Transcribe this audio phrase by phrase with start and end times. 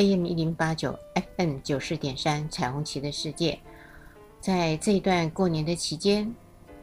[0.00, 0.98] AM 一零八九
[1.36, 3.60] FM 九四点三彩虹旗的世界。
[4.40, 6.34] 在这一段过年的期间，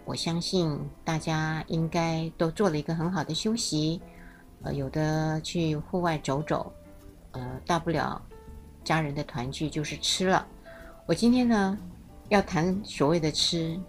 [0.05, 3.99] 我相信大家应该都做了一个很好的休息，
[4.61, 6.71] 呃，有的去户外走走，
[7.31, 8.21] 呃，大不了
[8.83, 10.45] 家人的团聚就是吃了。
[11.07, 11.75] 我今天呢
[12.29, 13.79] 要谈所谓的吃，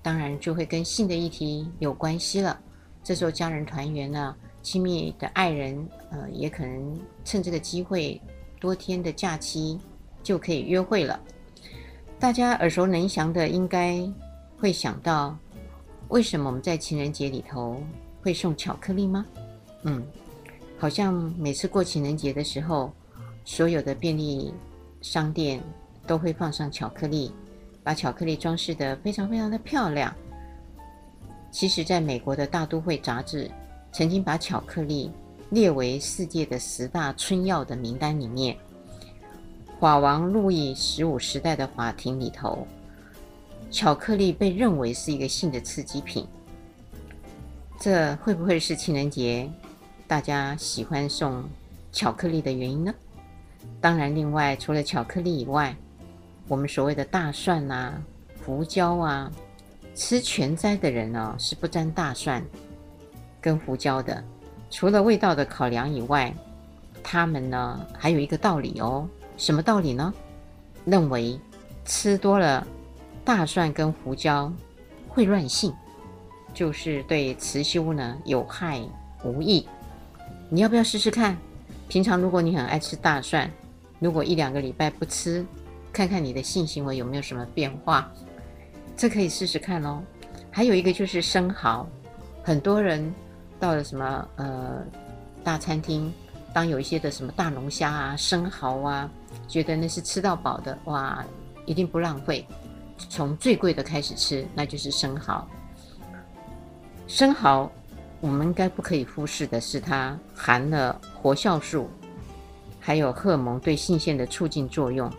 [0.00, 2.56] 当然就会跟性的议题有关系了。
[3.02, 4.36] 这时候家人团圆呢。
[4.62, 8.20] 亲密的爱人，呃，也可能趁这个机会，
[8.66, 9.78] 多天的假期
[10.24, 11.20] 就可以约会了。
[12.18, 14.04] 大家耳熟能详的，应该
[14.58, 15.38] 会想到，
[16.08, 17.80] 为什么我们在情人节里头
[18.22, 19.24] 会送巧克力吗？
[19.84, 20.04] 嗯，
[20.76, 22.92] 好像每次过情人节的时候，
[23.44, 24.52] 所有的便利
[25.00, 25.62] 商店
[26.04, 27.30] 都会放上巧克力，
[27.84, 30.12] 把巧克力装饰得非常非常的漂亮。
[31.52, 33.48] 其实，在美国的大都会杂志。
[33.92, 35.12] 曾经把巧克力
[35.50, 38.56] 列为世界的十大春药的名单里面。
[39.78, 42.66] 法王路易十五时代的法庭里头，
[43.70, 46.26] 巧克力被认为是一个性的刺激品。
[47.78, 49.50] 这会不会是情人节
[50.06, 51.44] 大家喜欢送
[51.92, 52.94] 巧克力的原因呢？
[53.80, 55.76] 当然，另外除了巧克力以外，
[56.48, 58.02] 我们所谓的大蒜啊、
[58.44, 59.30] 胡椒啊，
[59.94, 62.42] 吃全斋的人呢、是不沾大蒜。
[63.42, 64.24] 跟胡椒的，
[64.76, 66.30] 除了味道的考量以外，
[67.02, 69.08] 他们呢还有一个道理哦。
[69.38, 70.12] 什么道理呢？
[70.84, 71.40] 认为
[71.86, 72.66] 吃多了
[73.24, 74.52] 大蒜跟胡椒
[75.08, 75.72] 会乱性，
[76.52, 78.82] 就是对雌雄呢有害
[79.24, 79.66] 无益。
[80.50, 81.34] 你要不要试试看？
[81.88, 83.50] 平常如果你很爱吃大蒜，
[83.98, 85.42] 如果一两个礼拜不吃，
[85.90, 88.12] 看看你的性行为有没有什么变化？
[88.94, 90.02] 这可以试试看哦。
[90.50, 91.88] 还有一个就是生蚝，
[92.42, 93.10] 很多人。
[93.58, 94.84] 到了什么呃
[95.42, 96.12] 大餐厅，
[96.52, 99.10] 当有一些的什么大龙虾啊、生蚝啊，
[99.48, 101.24] 觉得那是吃到饱的哇，
[101.64, 102.46] 一定不浪费，
[103.08, 105.46] 从最贵的开始吃，那就是生蚝。
[107.06, 107.70] 生蚝
[108.20, 111.88] 我们应该不可以忽视的是，它含了活酵素，
[112.80, 115.10] 还有荷尔蒙对性腺的促进作用。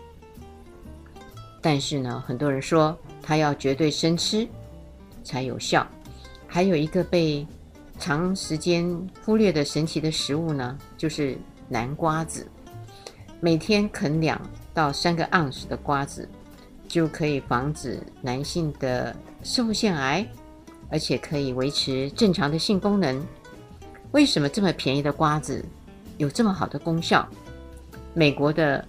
[1.60, 4.46] 但是呢，很多人说它要绝对生吃
[5.24, 5.86] 才有效。
[6.46, 7.46] 还有一个被
[7.98, 8.88] 长时间
[9.24, 11.36] 忽略的神奇的食物呢，就是
[11.68, 12.46] 南瓜子。
[13.40, 14.40] 每天啃两
[14.72, 16.28] 到三个盎司的瓜子，
[16.86, 20.26] 就可以防止男性的摄护腺癌，
[20.90, 23.20] 而且可以维持正常的性功能。
[24.12, 25.64] 为什么这么便宜的瓜子
[26.16, 27.28] 有这么好的功效？
[28.14, 28.86] 美国的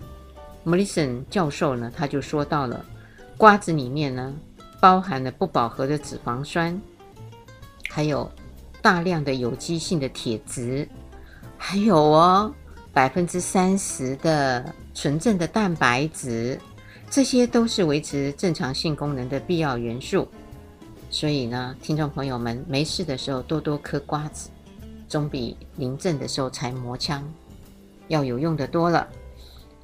[0.64, 2.86] 莫里森教授呢，他就说到了，
[3.38, 4.34] 瓜子里面呢，
[4.80, 6.80] 包含了不饱和的脂肪酸，
[7.90, 8.30] 还有。
[8.82, 10.88] 大量的有机性的铁质，
[11.58, 12.54] 还有哦，
[12.94, 16.60] 百分之三十的纯正的蛋白质，
[17.10, 20.28] 这些都是维持正常性功能的必要元素。
[21.10, 24.50] 所以呢，听众朋友们，没事的时候多多嗑瓜子，
[25.08, 27.24] 总比临阵的时候才磨枪
[28.08, 29.08] 要有用的多了。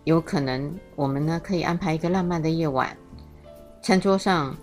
[0.04, 2.96] 有可能我们呢可以安排一个浪漫的夜晚，
[3.82, 4.56] 餐桌上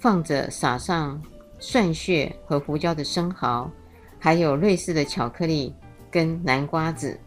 [0.00, 1.20] 放着撒上。
[1.60, 3.70] 蒜屑和胡椒的生蚝，
[4.18, 5.74] 还有瑞士的巧克力
[6.10, 7.18] 跟南瓜子，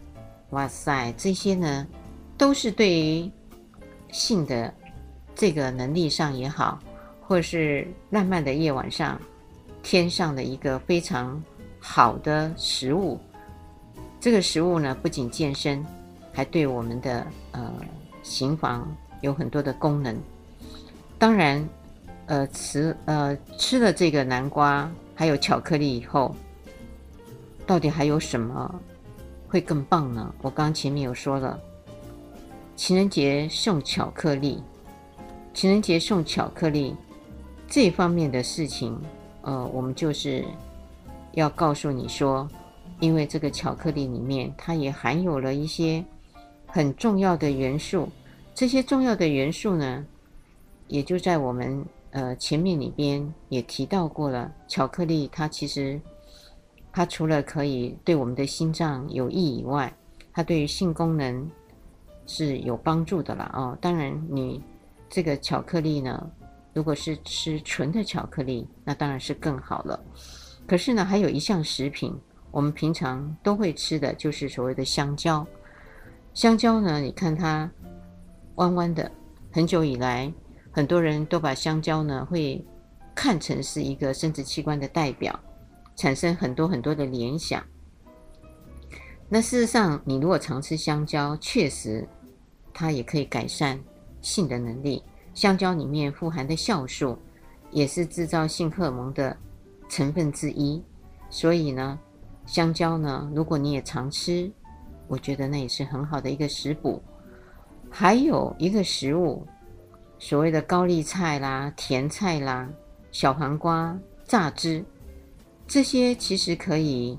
[0.50, 1.86] 哇塞，这些呢
[2.38, 3.30] 都是对于
[4.10, 4.72] 性的
[5.34, 6.78] 这个能力上也好，
[7.20, 9.20] 或是浪漫的夜晚上
[9.82, 11.42] 添上的一个非常
[11.78, 13.18] 好的食物。
[14.18, 15.84] 这个食物呢不仅健身，
[16.32, 17.70] 还对我们的呃
[18.22, 18.90] 行房
[19.20, 20.18] 有很多的功能。
[21.18, 21.68] 当然。
[22.32, 26.34] 呃，吃呃吃了这个南瓜还有巧克力以后，
[27.66, 28.80] 到底还有什么
[29.46, 30.34] 会更棒呢？
[30.40, 31.60] 我刚前面有说了，
[32.74, 34.62] 情人节送巧克力，
[35.52, 36.96] 情人节送巧克力
[37.68, 38.98] 这方面的事情，
[39.42, 40.42] 呃，我们就是
[41.32, 42.48] 要告诉你说，
[42.98, 46.02] 因为这个巧克力里面它也含有了一些
[46.66, 48.08] 很重要的元素，
[48.54, 50.02] 这些重要的元素呢，
[50.88, 51.84] 也就在我们。
[52.12, 56.00] 呃，前面里边也提到过了，巧克力它其实
[56.92, 59.92] 它除了可以对我们的心脏有益以外，
[60.32, 61.50] 它对于性功能
[62.26, 63.50] 是有帮助的啦。
[63.54, 63.76] 哦。
[63.80, 64.62] 当然，你
[65.08, 66.30] 这个巧克力呢，
[66.74, 69.98] 如果是吃纯的巧克力，那当然是更好了。
[70.66, 72.14] 可是呢，还有一项食品，
[72.50, 75.46] 我们平常都会吃的就是所谓的香蕉。
[76.34, 77.70] 香蕉呢，你看它
[78.56, 79.10] 弯弯的，
[79.50, 80.32] 很久以来，
[80.72, 82.64] 很多人都把香蕉呢会
[83.14, 85.38] 看成是一个生殖器官的代表，
[85.94, 87.62] 产生很多很多的联想。
[89.28, 92.08] 那事实上，你如果常吃香蕉，确实
[92.72, 93.78] 它也可以改善
[94.20, 95.02] 性的能力。
[95.34, 97.18] 香蕉里面富含的酵素，
[97.70, 99.34] 也是制造性荷尔蒙的
[99.88, 100.82] 成分之一。
[101.30, 101.98] 所以呢，
[102.44, 104.50] 香蕉呢，如果你也常吃，
[105.08, 107.02] 我觉得那也是很好的一个食补。
[107.90, 109.46] 还有一个食物，
[110.24, 112.70] 所谓的高丽菜啦、甜菜啦、
[113.10, 114.84] 小黄瓜榨汁，
[115.66, 117.18] 这些其实可以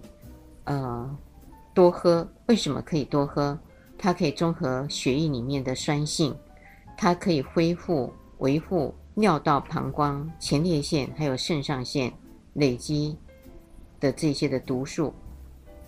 [0.64, 1.18] 呃
[1.74, 2.26] 多喝。
[2.46, 3.60] 为什么可以多喝？
[3.98, 6.34] 它可以中和血液里面的酸性。
[6.96, 12.10] 它可以恢复、维护尿道、膀胱、前列腺还有肾上腺
[12.54, 13.18] 累积
[14.00, 15.14] 的这些的毒素，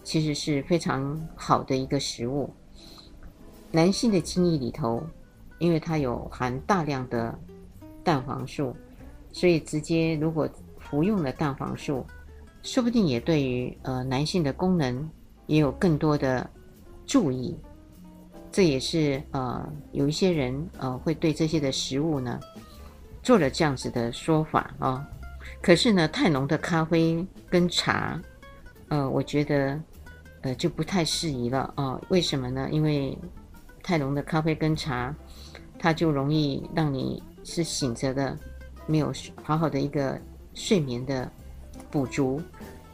[0.04, 2.54] 其实是非常好的一个食物。
[3.72, 5.02] 男性的精液里头，
[5.60, 7.38] 因为它有含大量的
[8.04, 8.76] 蛋黄素，
[9.32, 10.48] 所以直接如果
[10.80, 12.06] 服用了蛋黄素，
[12.62, 15.10] 说不定也对于呃男性的功能
[15.48, 16.50] 也有更多的
[17.06, 17.58] 注意。
[18.52, 22.40] 这也是呃，有一些人呃会对这些的食物呢
[23.22, 25.06] 做了这样子的说法啊、
[25.62, 28.18] 可是呢，太浓的咖啡跟茶，
[28.88, 29.78] 呃，我觉得
[30.42, 32.70] 呃就不太适宜了啊、为什么呢？
[32.72, 33.18] 因为
[33.84, 35.14] 太浓的咖啡跟茶，
[35.78, 38.38] 它就容易让你是醒着的，
[38.88, 39.12] 没有
[39.44, 40.20] 好好的一个
[40.54, 41.30] 睡眠的
[41.92, 42.42] 补足。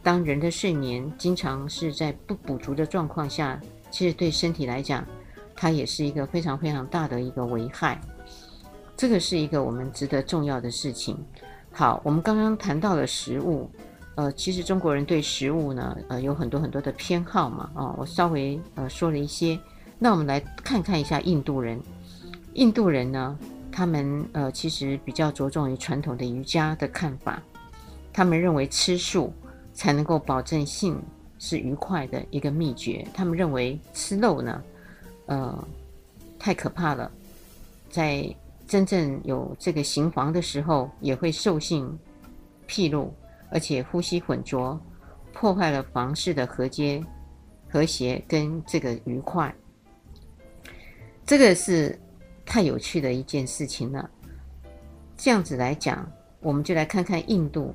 [0.03, 3.59] 当人的睡眠经常是在不补足的状况下，
[3.91, 5.05] 其实对身体来讲，
[5.55, 8.01] 它也是一个非常非常大的一个危害，
[8.97, 11.17] 这个是一个我们值得重要的事情。
[11.71, 13.69] 好，我们刚刚谈到了食物，
[14.15, 19.57] 呃，其实中国人对食物呢，呃，有很多很多的偏好嘛，哦，我稍微呃说了一些。
[19.99, 21.79] 那我们来看看一下印度人，
[22.53, 23.37] 印度人呢，
[23.71, 27.41] 他们呃其实比较着重于传统的瑜伽的看法，
[28.11, 29.33] 他们认为吃素
[29.73, 31.01] 才能够保证性
[31.39, 34.61] 是愉快的一个秘诀，他们认为吃肉呢。
[35.27, 35.67] 呃，
[36.37, 37.09] 太可怕了，
[37.89, 38.35] 在
[38.67, 41.97] 真正有这个行房的时候，也会兽性
[42.65, 43.13] 披露，
[43.49, 44.77] 而且呼吸混浊，
[45.31, 47.01] 破坏了房事的和谐、
[47.69, 49.53] 和谐跟这个愉快。
[51.25, 51.97] 这个是
[52.51, 54.09] 太有趣的一件事情了。
[55.15, 56.05] 这样子来讲，
[56.41, 57.73] 我们就来看看印度。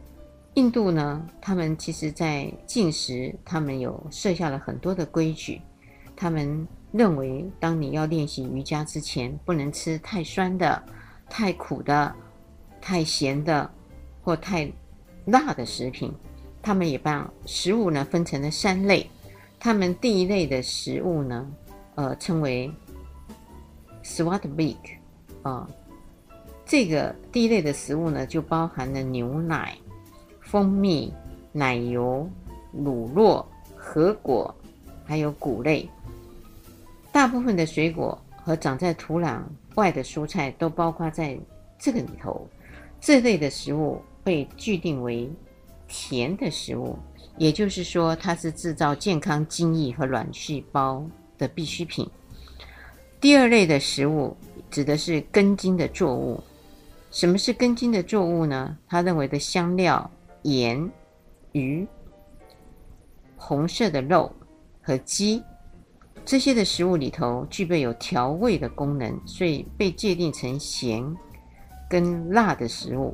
[0.53, 5.63] 印度呢，他们其实在进食，他们有设下了很多的规矩，
[6.15, 6.69] 他们。
[6.93, 10.83] 认为，当你要练习瑜伽之前，不能吃太酸的、
[11.29, 12.15] 太苦的、
[12.81, 13.71] 太咸的
[14.23, 14.71] 或太
[15.27, 16.11] 辣的食品。
[16.63, 19.11] 他们也把食物呢分成了三类。
[19.59, 21.47] 他们第一类的食物呢，
[21.97, 22.73] 呃，称为
[24.07, 24.77] swat beak
[25.43, 25.69] 啊。
[26.65, 29.77] 这个第一类的食物呢，就包含了牛奶、
[30.41, 31.13] 蜂蜜、
[31.53, 32.29] 奶油、
[32.73, 33.45] 乳酪、
[33.75, 34.55] 核果，
[35.05, 35.89] 还有谷类。
[37.13, 39.43] 大部分的水果和长在土壤
[39.77, 41.39] 外的蔬菜都包括在
[41.79, 42.47] 这个里头。
[43.01, 45.31] 这类的食物被拒定为
[45.87, 46.99] 甜的食物，
[47.39, 51.05] 也就是说，它是制造健康精液和卵细胞
[51.39, 52.09] 的必需品。
[53.27, 54.37] 第二类的食物
[54.71, 56.41] 指的是根茎的作物。
[57.11, 58.79] 什么是根茎的作物呢？
[58.87, 60.09] 他认为的香料、
[60.43, 60.89] 盐、
[61.51, 61.85] 鱼、
[63.37, 64.33] 红色的肉
[64.81, 65.43] 和鸡。
[66.25, 71.05] 这些的食物里头具备有调味的功能，所以被界定成咸
[71.91, 73.13] 跟辣的食物。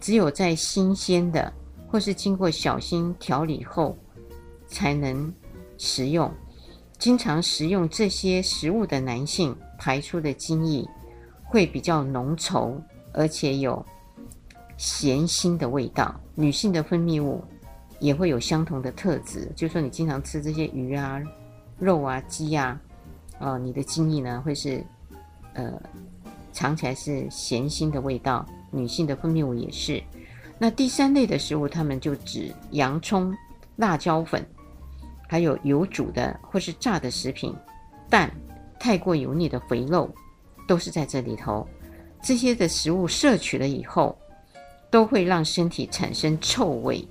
[0.00, 1.52] 只有在新鲜的
[1.86, 3.94] 或是经过小心调理后
[4.66, 5.30] 才能
[5.76, 6.32] 食用。
[7.00, 10.86] 经常食用这些食物的男性排出的精液
[11.42, 12.74] 会比较浓稠，
[13.14, 13.84] 而且有
[14.76, 16.14] 咸腥的味道。
[16.34, 17.42] 女性的分泌物
[18.00, 21.18] 也会有相同的特质，就是说你经常吃这些鱼啊。
[21.78, 22.78] 肉啊，鸡、啊，
[23.38, 24.84] 哦，你的精液呢会是，
[25.54, 25.72] 呃，
[26.52, 28.44] 尝起来是咸腥的味道。
[28.70, 30.02] 女性的分泌物也是。
[30.58, 33.34] 那第三类的食物，他们就指洋葱、
[33.76, 34.46] 辣椒粉，
[35.30, 37.54] 还有油煮的或是炸的食品，
[38.08, 38.28] 蛋，
[38.80, 40.12] 太过油腻的肥肉，
[40.66, 41.64] 都是在这里头。
[42.20, 44.18] 这些的食物摄取了以后，
[44.90, 47.06] 都会让身体产生臭味，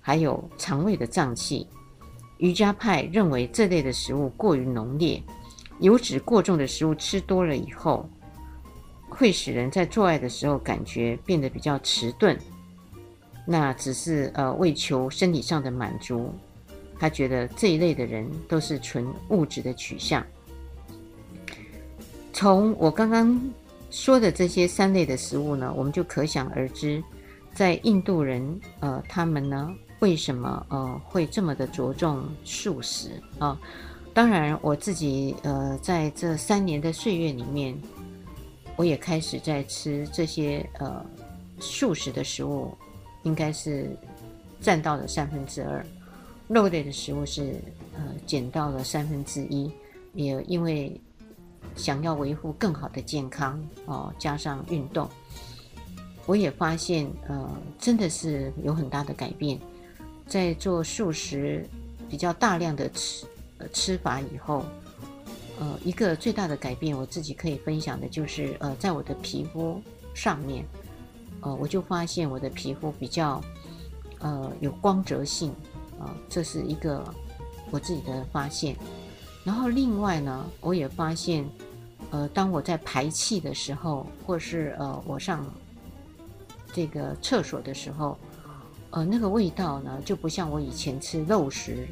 [0.00, 1.64] 还有肠胃的胀气。
[2.38, 5.22] 瑜伽派认为这类的食物过于浓烈，
[5.78, 8.04] 油脂过重的食物吃多了以后，
[9.08, 12.36] 会使人在做爱的时候感觉变得比较迟钝。
[13.46, 16.34] 那只是呃为求身体上的满足，
[17.00, 20.24] 他觉得这一类的人都是纯物质的取向。
[22.32, 23.40] 从我刚刚
[23.90, 27.02] 说的这些三类的食物呢，我们就可想而知，
[27.54, 33.58] 在印度人呃他们呢为什么呃会这么的着重素食啊？
[34.12, 37.74] 当然，我自己呃，在这三年的岁月里面，
[38.74, 41.04] 我也开始在吃这些呃
[41.60, 42.76] 素食的食物，
[43.22, 43.96] 应该是
[44.60, 45.86] 占到了三分之二，
[46.50, 47.54] 肉类的食物是
[47.94, 49.70] 呃减到了三分之一，
[50.14, 51.00] 也因为
[51.76, 55.08] 想要维护更好的健康哦，加上运动，
[56.26, 59.60] 我也发现呃真的是有很大的改变，
[60.26, 61.64] 在做素食
[62.08, 63.24] 比较大量的吃。
[63.74, 64.64] 吃法以后，
[65.58, 69.78] 呃，一个最大的改变，我自己可以分享的就是，呃，在我的皮肤
[70.14, 70.64] 上面，
[71.42, 73.38] 呃，我就发现我的皮肤比较，
[74.20, 75.52] 呃，有光泽性，
[76.00, 77.04] 啊、这是一个
[77.70, 78.74] 我自己的发现。
[79.44, 81.48] 然后另外呢，我也发现，
[82.10, 85.46] 呃，当我在排气的时候，或是呃，我上
[86.72, 88.18] 这个厕所的时候，
[88.90, 91.86] 呃，那个味道呢，就不像我以前吃肉食。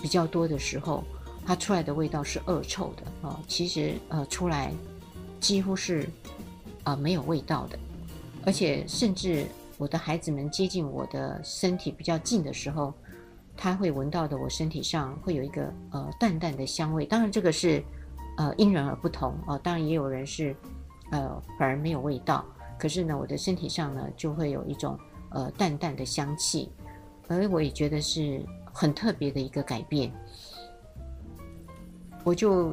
[0.00, 1.02] 比较多的时候，
[1.44, 4.72] 它出来的味道是恶臭的啊、其实呃，出来
[5.40, 6.08] 几乎是
[6.84, 7.76] 啊、呃、没有味道的，
[8.46, 9.44] 而且甚至
[9.76, 12.94] 我的孩子们接近我的身体比较近的时候，
[13.58, 17.04] 他会闻到的我身体上会有一个呃淡淡的香味。
[17.04, 17.82] 当然这个是
[18.38, 19.60] 呃因人而不同啊、哦。
[19.62, 20.56] 当然也有人是
[21.10, 22.42] 呃反而没有味道，
[22.78, 24.98] 可是呢，我的身体上呢就会有一种
[25.30, 26.70] 呃淡淡的香气，
[27.26, 28.40] 而我也觉得是。
[28.70, 30.12] 很特别的一个改变，
[32.22, 32.72] 我就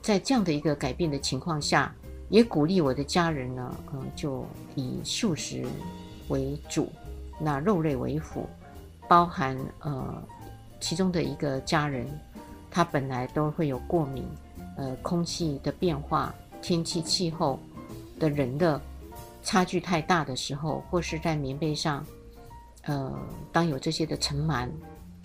[0.00, 1.94] 在这样的一个改变的情况下，
[2.30, 5.66] 也鼓励我的家人呢，嗯，就以素食
[6.28, 6.88] 为主，
[7.38, 8.48] 那肉类为辅，
[9.08, 10.22] 包含呃
[10.78, 12.06] 其中的一个家人，
[12.70, 14.24] 他本来都会有过敏，
[14.76, 17.58] 呃，空气的变化、天气气候
[18.20, 18.80] 的人的
[19.42, 22.04] 差距太大的时候，或是在棉被上，
[22.82, 23.18] 呃，
[23.50, 24.68] 当有这些的尘螨。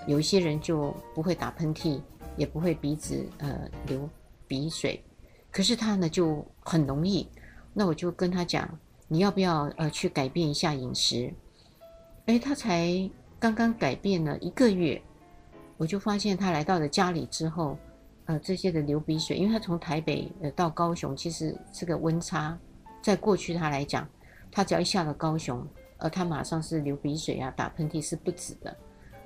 [0.05, 2.01] 有一些人就不会打喷嚏，
[2.35, 4.09] 也不会鼻子呃流
[4.47, 5.01] 鼻水，
[5.49, 7.25] 可是他呢就很容易。
[7.73, 8.67] 那我就跟他讲，
[9.07, 11.33] 你要不要呃去改变一下饮食？
[12.25, 13.09] 诶，他才
[13.43, 15.01] 刚刚改变了一个月，
[15.75, 17.77] 我就发现他来到了家里之后，
[18.23, 22.57] 呃这些的流鼻水，因为他从台北呃到高雄，其实这个温差，
[23.01, 24.07] 在过去他来讲，
[24.49, 25.61] 他只要一下了高雄，
[25.97, 28.73] 呃他马上是流鼻水啊，打喷嚏是不止的。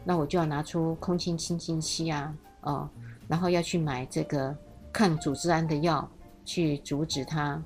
[0.03, 2.89] 那我就要拿出空气清新剂啊，哦，
[3.27, 4.57] 然后要去买这个
[4.91, 6.09] 抗组织胺的药，
[6.43, 7.63] 去阻止他，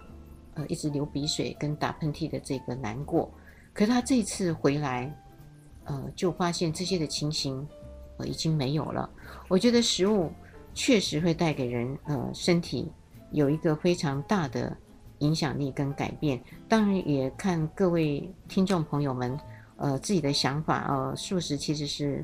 [0.55, 3.31] 呃，一直流鼻水跟打喷嚏的这个难过。
[3.73, 5.17] 可是他这次回来，
[5.85, 7.67] 呃，就发现这些的情形，
[8.17, 9.09] 呃，已经没有了。
[9.47, 10.31] 我觉得食物
[10.73, 12.91] 确实会带给人，呃，身体
[13.31, 14.75] 有一个非常大的
[15.19, 16.41] 影响力跟改变。
[16.67, 19.39] 当然也看各位听众朋友们。
[19.77, 22.23] 呃，自己的想法呃，素食其实是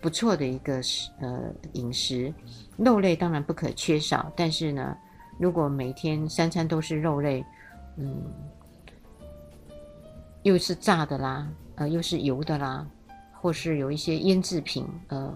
[0.00, 2.34] 不错的一个食呃饮食，
[2.76, 4.96] 肉类当然不可缺少，但是呢，
[5.38, 7.44] 如果每天三餐都是肉类，
[7.98, 8.20] 嗯，
[10.42, 11.48] 又是炸的啦，
[11.78, 12.86] 呃，又是油的啦，
[13.40, 15.32] 或是有一些腌制品，呃，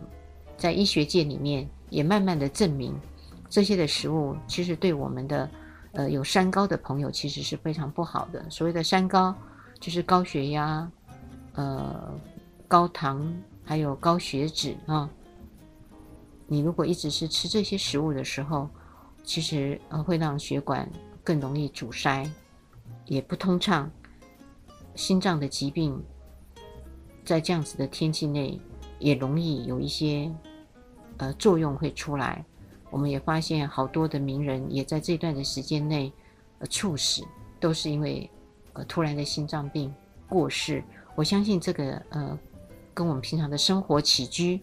[0.56, 2.94] 在医学界里面也慢慢的证明，
[3.48, 5.48] 这些的食物其实对我们的
[5.92, 8.44] 呃有三高的朋友其实是非常不好的。
[8.50, 9.34] 所谓的三高，
[9.80, 10.90] 就是高血压。
[11.54, 12.10] 呃，
[12.66, 13.30] 高糖
[13.62, 15.08] 还有高血脂啊，
[16.46, 18.68] 你如果一直是吃这些食物的时候，
[19.22, 20.90] 其实呃会让血管
[21.22, 22.26] 更容易阻塞，
[23.04, 23.90] 也不通畅，
[24.94, 26.02] 心脏的疾病
[27.24, 28.60] 在这样子的天气内
[28.98, 30.30] 也容易有一些
[31.18, 32.44] 呃作用会出来。
[32.90, 36.12] 我们也发现好多的名人也在这段的时间内
[36.58, 37.24] 呃猝死，
[37.58, 38.28] 都是因为
[38.74, 39.92] 呃突然的心脏病
[40.28, 40.84] 过世。
[41.14, 42.38] 我相信这个呃，
[42.94, 44.60] 跟我们平常的生活起居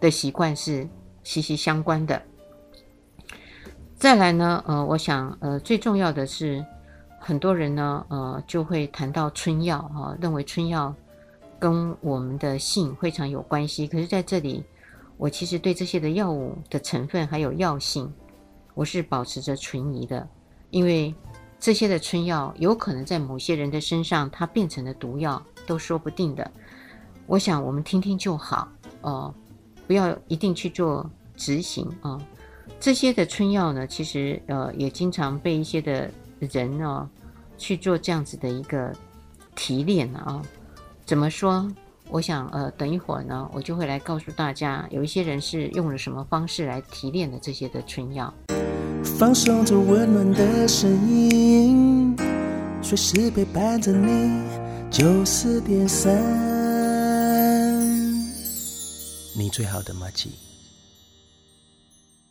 [0.00, 0.88] 的习惯是
[1.22, 2.20] 息息相关的。
[3.96, 6.64] 再来呢，呃，我想呃，最重要的是，
[7.20, 10.94] 很多人呢，呃，就会谈到春药哈，认为春药
[11.58, 13.86] 跟我们的性非常有关系。
[13.86, 14.64] 可是在这里，
[15.16, 18.12] 我其实对这些的药物的成分还有药性，
[18.74, 20.28] 我是保持着存疑的，
[20.70, 21.14] 因为
[21.58, 25.42] 这些的春药有可能在某些人的身上，它变成了毒药。
[25.66, 26.50] 都说不定的，
[27.26, 28.68] 我想我们听听就好
[29.00, 29.34] 哦，
[29.86, 32.20] 不要一定去做执行啊、
[32.78, 37.08] 这些的春药呢，其实呃也经常被一些的人呢、哦、
[37.56, 38.92] 去做这样子的一个
[39.54, 40.42] 提炼啊、
[41.06, 41.70] 怎么说？
[42.08, 48.32] 我想呃等一会儿呢，我就会来告诉大家，有一些人是用了什么方式来提炼的这些的春药。
[49.18, 52.16] 放松着温暖的声音，
[52.80, 54.48] 随时陪伴着你，
[54.90, 56.10] 九四点三，
[59.36, 60.30] 你最好的马吉。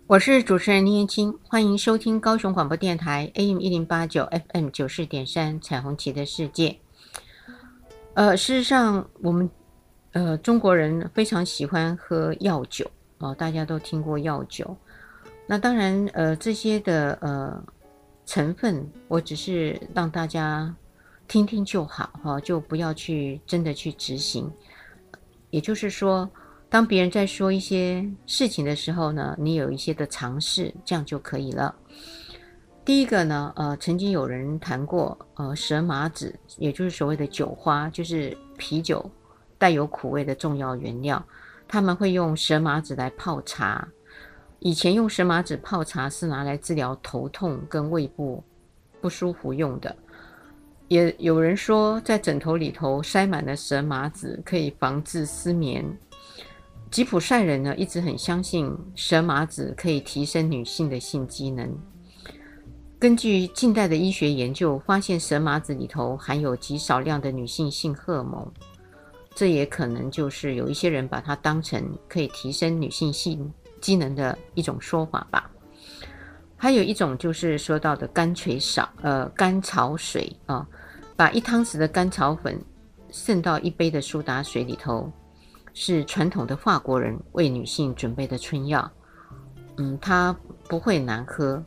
[0.07, 6.79] 我是主持人林燕青，欢迎收听高雄广播电台 AM 一零八九 FM 九四点三彩虹旗的世界。
[8.15, 9.49] 呃，事实上，我们
[10.11, 14.75] 呃中国人非常喜欢喝药酒哦，大家都听过药酒。
[15.47, 17.63] 那当然，呃，这些的呃
[18.25, 20.73] 成分，我只是让大家
[21.27, 24.51] 听听就好哈，就不要去真的去执行。
[25.49, 26.29] 也就是说。
[26.69, 31.75] 当别人在说一些事情的时候呢，你有一些的尝试，这样就可以了。
[32.85, 39.09] 第一个呢，呃，曾经有人谈过，呃，蛇麻子，也就是所谓的酒花，就是啤酒
[39.57, 41.25] 带有苦味的重要原料。
[41.65, 43.87] 他们会用蛇麻子来泡茶。
[44.59, 48.43] 以前用蛇麻子泡茶是拿来治疗头痛跟胃部
[48.99, 49.95] 不舒服用的。
[50.89, 55.85] 也有人说，在枕头里头塞满了蛇麻子，可以防治失眠。
[56.91, 61.73] 吉普赛人呢，一直很相信蛇麻子可以提升女性的性机能。
[63.03, 68.49] 根据近代的医学研究，发现蛇麻子里头含有极少量的女性性荷尔蒙，
[69.35, 75.51] 这也可能就是有一些人把它当成可以提升女性性机能的一种说法吧。
[76.55, 80.65] 还有一种就是说到的甘垂少，呃，甘草水啊，
[81.17, 82.57] 把一汤匙的甘草粉
[83.11, 85.11] 渗到一杯的苏打水里头。
[85.73, 88.89] 是传统的法国人为女性准备的春药，
[89.75, 90.33] 嗯，它
[90.69, 91.61] 不会难喝。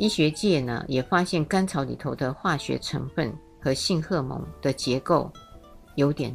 [0.00, 5.30] 医学界呢也发现甘草里头的化学成分和性荷尔蒙的结构
[5.94, 6.34] 有点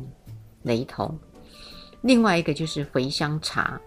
[0.61, 1.17] 雷同。
[2.01, 3.81] 另外一个就是茴香茶，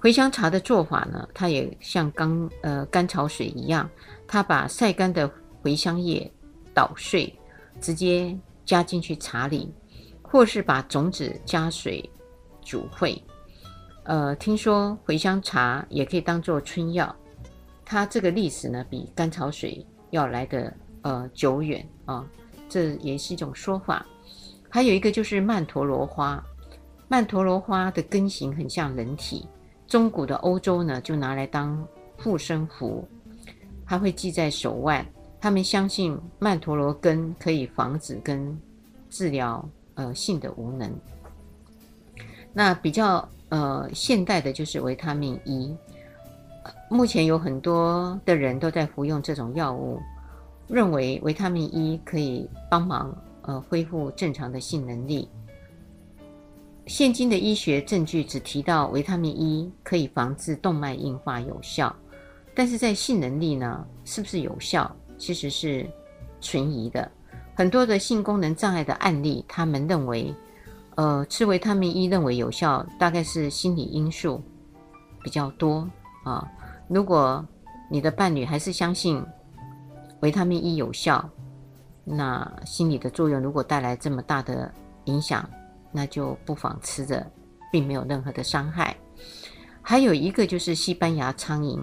[0.00, 3.90] 茴香茶的做法呢，它也像刚呃甘草水一样，
[4.28, 5.28] 它把晒干的
[5.60, 6.32] 茴香叶
[6.72, 7.36] 捣碎，
[7.80, 9.74] 直接加进去茶里，
[10.22, 12.08] 或是把种子加水。
[12.64, 13.20] 煮沸，
[14.04, 17.14] 呃，听说茴香茶也可以当做春药，
[17.86, 20.70] 它这个历史呢比甘草水要来得
[21.02, 22.26] 呃久远啊，
[22.68, 24.04] 这也是一种说法。
[24.68, 26.44] 还有一个就是曼陀罗花，
[27.06, 29.46] 曼陀罗花的根型很像人体，
[29.86, 31.86] 中古的欧洲呢就拿来当
[32.18, 33.06] 护身符，
[33.86, 35.06] 它会系在手腕，
[35.40, 38.60] 他们相信曼陀罗根可以防止跟
[39.08, 40.92] 治疗呃性的无能。
[42.52, 45.76] 那比较呃现代的就是维他命 E，
[46.90, 50.00] 目前有很多的人都在服用这种药物，
[50.68, 55.28] 认为维他命 E 可以帮忙呃恢复正常的性能力。
[56.86, 61.94] 现今的医学证据只提到维他命 E 可以防治动脉硬化有效，
[62.54, 65.86] 但是在性能力呢，是不是有效，其实是
[66.40, 67.10] 存疑的。
[67.54, 70.34] 很多的性功能障碍的案例，他们认为。
[70.96, 74.42] 呃，吃维他命 E 认为有效，大概是心理因素
[75.22, 75.86] 比较多
[76.24, 76.50] 啊。
[76.88, 77.44] 如果
[77.90, 79.24] 你的伴侣还是相信
[80.20, 81.28] 维他命 E 有效，
[82.04, 84.72] 那心理的作用如果带来这么大的
[85.04, 85.48] 影响，
[85.92, 87.26] 那就不妨吃着，
[87.72, 88.96] 并没有任何的伤害。
[89.82, 91.80] 还有一个就是西班牙苍蝇，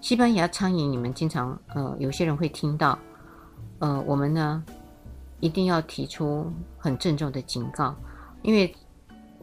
[0.00, 2.98] 西班牙苍蝇你们经常呃有些人会听到，
[3.78, 4.62] 呃，我们呢
[5.40, 7.94] 一定要提出很郑重的警告。
[8.42, 8.74] 因为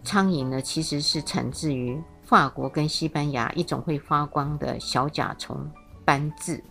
[0.03, 5.69] 苍蝇呢，其实是产自于法国跟西班牙一种会发光的小甲虫
[6.05, 6.63] 斑痣，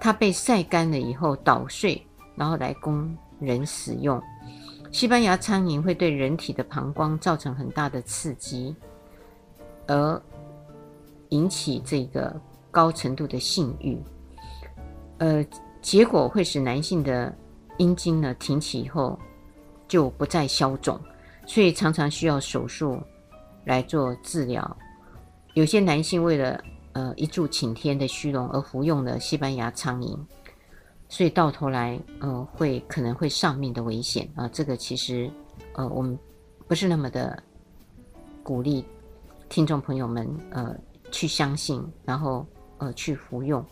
[0.00, 2.04] 它被晒干了以后捣碎，
[2.36, 4.20] 然后来供人使用。
[4.90, 8.74] 西班牙苍蝇会对人体的膀胱造成很大的刺激，
[9.86, 10.22] 而
[11.30, 12.34] 引起这个
[12.70, 13.98] 高程度的性欲，
[15.18, 15.44] 呃，
[15.80, 17.34] 结果会使男性的
[17.78, 19.18] 阴茎呢挺起以后
[19.88, 21.00] 就不再消肿。
[21.46, 23.02] 所以常常需要手术
[23.64, 24.76] 来做治疗。
[25.54, 30.18] 有些男性为了呃一柱擎天的虚荣而服用了西班牙苍蝇，
[31.08, 34.48] 所以到头来呃会可能会丧命的危险啊、呃。
[34.48, 35.30] 这个其实
[35.74, 36.18] 呃我们
[36.66, 37.42] 不是那么的
[38.42, 38.84] 鼓励
[39.48, 40.74] 听众朋友们呃
[41.10, 42.46] 去相信，然后
[42.78, 43.64] 呃去服用，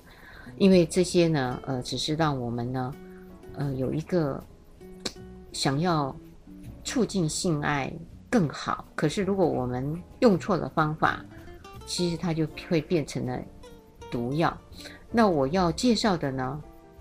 [0.56, 2.94] 因为这些呢呃只是让我们呢
[3.54, 4.42] 呃有一个
[5.52, 6.14] 想要。
[6.84, 7.92] 促进性爱
[8.32, 11.22] 更好，可是如果我们用错了方法，
[11.84, 13.38] 其实它就会变成了
[14.10, 14.56] 毒药。
[15.10, 16.58] 那我要介绍的呢，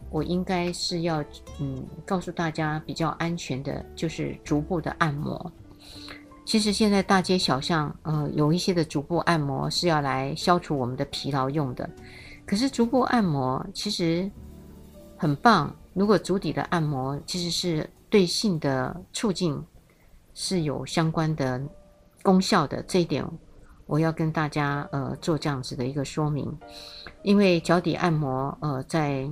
[0.09, 1.23] 我应该是要
[1.61, 5.49] 嗯告诉大家比较安全的，就是足部的按摩。
[6.43, 11.89] 其实现在大街小巷，呃，有一些的足部按摩是要来消除我们的疲劳用的。
[12.45, 14.29] 可是足部按摩其实
[15.15, 19.57] 很棒，如果足底的按摩其实是对性的促进
[20.33, 21.61] 是有相关的
[22.23, 22.81] 功效的。
[22.83, 23.25] 这一点
[23.85, 26.51] 我要跟大家呃做这样子的一个说明，
[27.23, 29.29] 因为脚底按摩呃在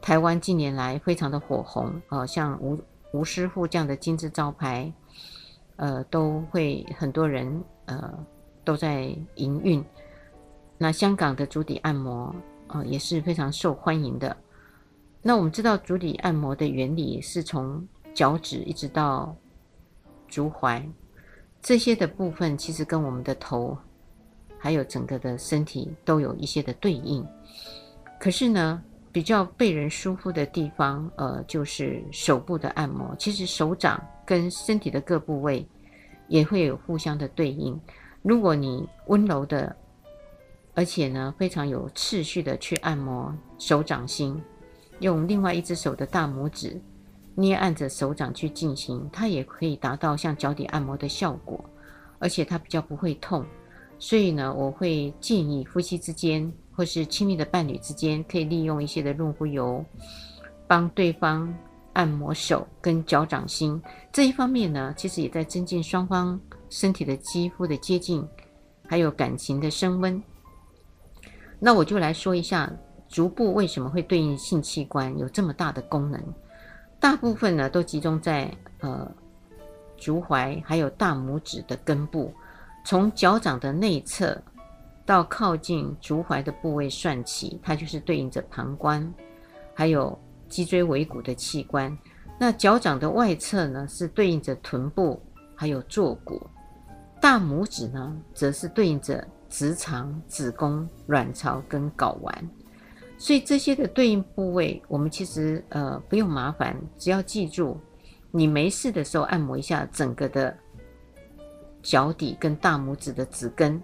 [0.00, 2.78] 台湾近年来非常的火红，呃，像吴
[3.12, 4.92] 吴师傅这样的金字招牌。
[5.76, 8.12] 呃，都会很多人呃
[8.62, 9.84] 都在营运。
[10.78, 12.32] 那香港的足底按摩
[12.68, 14.36] 呃也是非常受欢迎的。
[15.22, 17.84] 那我们知道足底按摩的原理是从
[18.14, 19.34] 脚趾一直到
[20.32, 20.82] 足踝
[21.60, 23.76] 这些的部分，其实跟我们的头
[24.58, 27.24] 还有整个的身体都有一些的对应。
[28.18, 33.14] 可是呢，比较被人舒服的地方，呃，就是手部的按摩。
[33.16, 34.02] 其实手掌。
[34.24, 35.66] 跟身体的各部位
[36.28, 37.78] 也会有互相的对应。
[38.22, 39.74] 如果你温柔的，
[40.74, 44.40] 而且呢非常有次序的去按摩手掌心，
[45.00, 46.80] 用另外一只手的大拇指
[47.34, 51.64] 捏按着手掌去进行，它也可以达到像脚底按摩的效果，
[52.18, 53.44] 而且它比较不会痛。
[53.98, 59.84] 所以呢，我会建议夫妻之间或是亲密的伴侣之间，可以利用一些的润肤油，
[60.66, 61.52] 帮对方。
[61.94, 63.78] 按摩手跟脚掌心
[64.10, 66.40] 这一方面呢，其实也在增进双方
[66.70, 68.26] 身体的肌肤的接近，
[68.88, 70.22] 还有感情的升温。
[71.58, 72.72] 那我就来说一下
[73.10, 76.18] 足部为什么会对应性器官有这么大的功能。
[77.02, 79.06] 大部分呢都集中在呃
[79.98, 82.32] 足踝还有大拇指的根部，
[82.86, 84.40] 从脚掌的内侧
[85.04, 89.12] 到靠近足踝的部位算起，它就是对应着膀胱，
[89.74, 90.18] 还有。
[90.48, 91.96] 脊椎尾骨的器官，
[92.38, 95.18] 那脚掌的外侧呢是对应着臀部，
[95.56, 96.36] 还有坐骨；
[97.22, 102.50] 大拇指呢则是对应着直肠、子宫、卵巢跟睾丸。
[103.22, 107.78] 所以这些的对应部位，我们其实呃不用麻烦，只要记住，
[108.32, 110.52] 你没事的时候按摩一下整个的
[111.82, 113.80] 脚底跟大拇指的指根，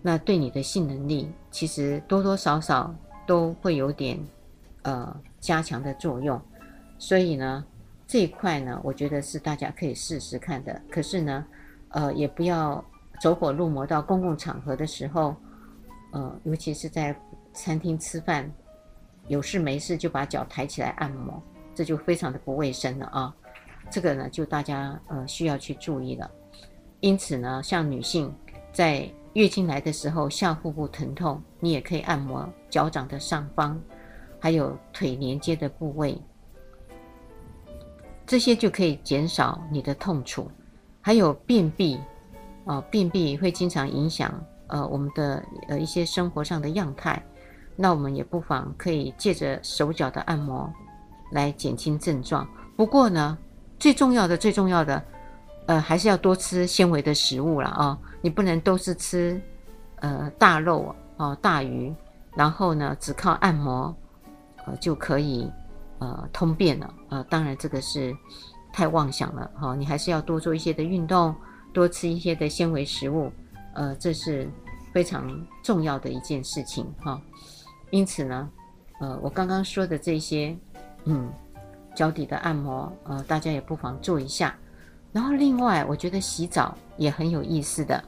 [0.00, 2.94] 那对你的性能力其实多多少少
[3.26, 4.16] 都会有点
[4.82, 5.20] 呃。
[5.40, 6.38] 加强的作用，
[6.98, 7.64] 所以呢，
[8.06, 10.82] 这一块呢，我觉得是大家可以试试看的。
[10.90, 11.46] 可是呢，
[11.88, 12.84] 呃，也不要
[13.22, 15.34] 走火入魔，到公共场合的时候，
[16.12, 17.18] 呃，尤其是在
[17.54, 18.52] 餐厅吃饭，
[19.28, 21.42] 有事没事就把脚抬起来按摩，
[21.74, 23.34] 这就非常的不卫生了啊。
[23.90, 26.30] 这个呢，就大家呃需要去注意了。
[27.00, 28.32] 因此呢，像女性
[28.72, 33.80] 在月经来的时候，下腹部疼痛，你也可以按摩脚掌的上方。
[34.42, 36.18] 还有腿连接的部位，
[38.26, 40.50] 这些就可以减少你的痛楚。
[41.02, 41.96] 还有便秘，
[42.64, 47.22] 啊、呃，便秘会经常影响呃我们的呃一些生活上的样态。
[47.80, 50.70] 那我们也不妨可以借着手脚的按摩
[51.32, 52.46] 来减轻症状。
[52.76, 53.38] 不过呢，
[53.78, 55.02] 最重要的最重要的，
[55.66, 59.40] 呃，还是要多吃纤维的食物了啊、你不能都是吃
[59.96, 61.94] 呃大肉啊、大鱼，
[62.36, 63.94] 然后呢只靠按摩。
[64.66, 65.50] 呃，就可以
[66.00, 66.94] 呃通便了。
[67.08, 68.14] 呃，当然这个是
[68.74, 71.34] 太妄想了哈、你还是要多做一些的运动，
[71.72, 73.32] 多吃一些的纤维食物，
[73.72, 74.46] 呃，这是
[74.92, 77.18] 非常重要的一件事情哈、
[77.90, 78.50] 因此呢，
[79.00, 80.56] 呃，我刚刚说的这些，
[81.04, 81.30] 嗯，
[81.94, 84.56] 脚底的按摩，呃，大家也不妨做一下。
[85.12, 88.04] 然后另外，我觉得洗澡也很有意思的。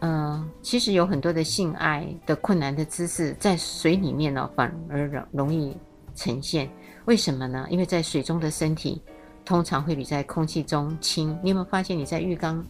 [0.00, 5.74] 嗯、其实有很多的性爱的困难的姿势，在水里面呢，反而容容易
[6.14, 6.68] 呈现。
[7.06, 7.66] 为什么呢？
[7.70, 9.00] 因为在水中的身体
[9.42, 11.30] 通常会比在空气中轻。
[11.42, 12.62] 你有没有发现你在浴缸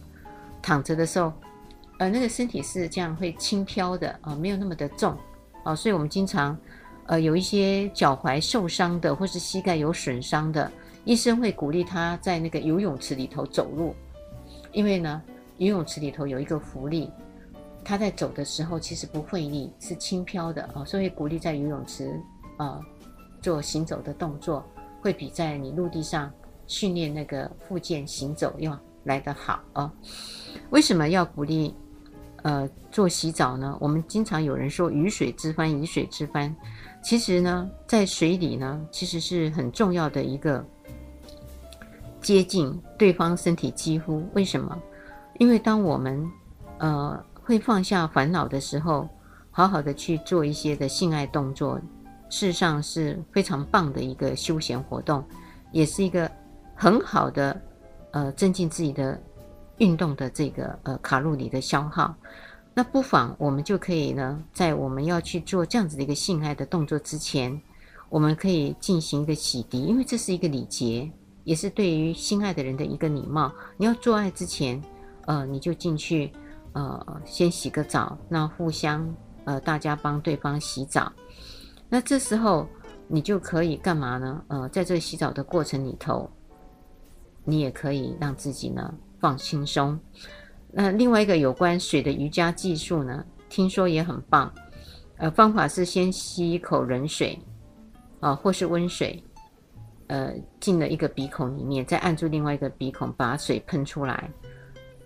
[0.61, 1.33] 躺着的时候，
[1.97, 5.17] 呃，那个身体是这样会轻飘的啊、没有那么的重
[5.71, 6.57] 啊、所以我们经常
[7.05, 10.71] 呃有一些脚踝受伤的，或是膝盖有损伤的，
[11.05, 13.95] 医生会鼓励他在那个游泳池里头走路，
[14.71, 15.21] 因为呢。
[15.59, 17.09] 游泳池里头有一个浮力，
[17.83, 22.13] 他在走的时候其实不费力，是轻飘的啊，所以鼓励在游泳池
[22.57, 22.79] 啊
[23.41, 24.63] 做行走的动作，
[25.01, 26.31] 会比在你陆地上
[26.67, 29.91] 训练那个附件行走要来得好啊。
[30.69, 31.73] 为什么要鼓励
[32.47, 33.77] 呃做洗澡呢？
[33.77, 36.55] 我们经常有人说雨水之欢，鱼水之欢，
[37.03, 40.65] 其实呢，在水里呢，其实是很重要的一个
[42.21, 44.23] 接近对方身体肌肤。
[44.33, 44.81] 为什么？
[45.39, 46.25] 因为当我们，
[46.77, 49.09] 呃，会放下烦恼的时候，
[49.51, 51.77] 好好的去做一些的性爱动作，
[52.29, 55.21] 事实上是非常棒的一个休闲活动，
[55.73, 56.31] 也是一个
[56.75, 57.61] 很好的
[58.11, 59.21] 呃增进自己的
[59.77, 62.15] 运动的这个呃卡路里的消耗。
[62.73, 67.59] 那不妨我们就可以呢，在我们要去做这样子的一个性爱的动作之前，
[68.07, 71.11] 我们可以进行一个洗涤，因为这是一个礼节，
[71.43, 73.51] 也是对于心爱的人的一个礼貌。
[73.77, 74.79] 你要做爱之前，
[75.25, 76.31] 呃，你就进去，
[76.73, 79.11] 呃，先洗个澡，那互相，
[79.45, 81.11] 呃，大家帮对方洗澡。
[81.89, 82.67] 那这时候
[83.07, 84.43] 你就可以干嘛呢？
[84.49, 86.29] 呃，在这洗澡的过程里头，
[87.43, 88.93] 你也可以让自己呢
[89.27, 89.99] 放轻松。
[90.71, 94.49] 那另外一个有关水的瑜伽技术呢，听说也很棒。
[95.17, 97.37] 呃，方法是先吸一口冷水。
[98.21, 99.21] 啊，或是温水，
[100.07, 104.29] 呃，进了一个鼻孔里面，再按住另外一个鼻孔，把水喷出来。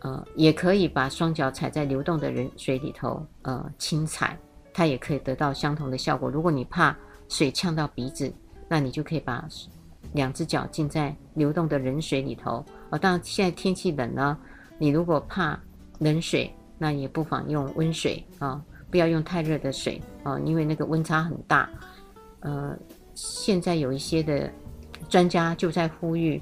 [0.02, 4.38] 呃，也可以把双脚踩在流动的冷水里头，呃，轻踩，
[4.72, 6.30] 它也可以得到相同的效果。
[6.30, 6.96] 如果你怕
[7.28, 8.32] 水呛到鼻子，
[8.70, 9.46] 那你就可以把
[10.14, 12.64] 两只脚浸在流动的冷水里头。
[12.92, 14.38] 哦，当然现在天气冷了，
[14.78, 15.60] 你如果怕
[16.00, 21.68] 冷水，那也不妨用温水啊，不要用太热的水啊，因为那个温差很大。
[22.42, 22.78] 呃。
[23.14, 24.50] 现在有一些的
[25.10, 26.42] 专家就在呼吁，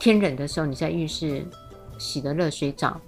[0.00, 1.46] 天冷的时候你在浴室
[1.96, 3.00] 洗的热水澡，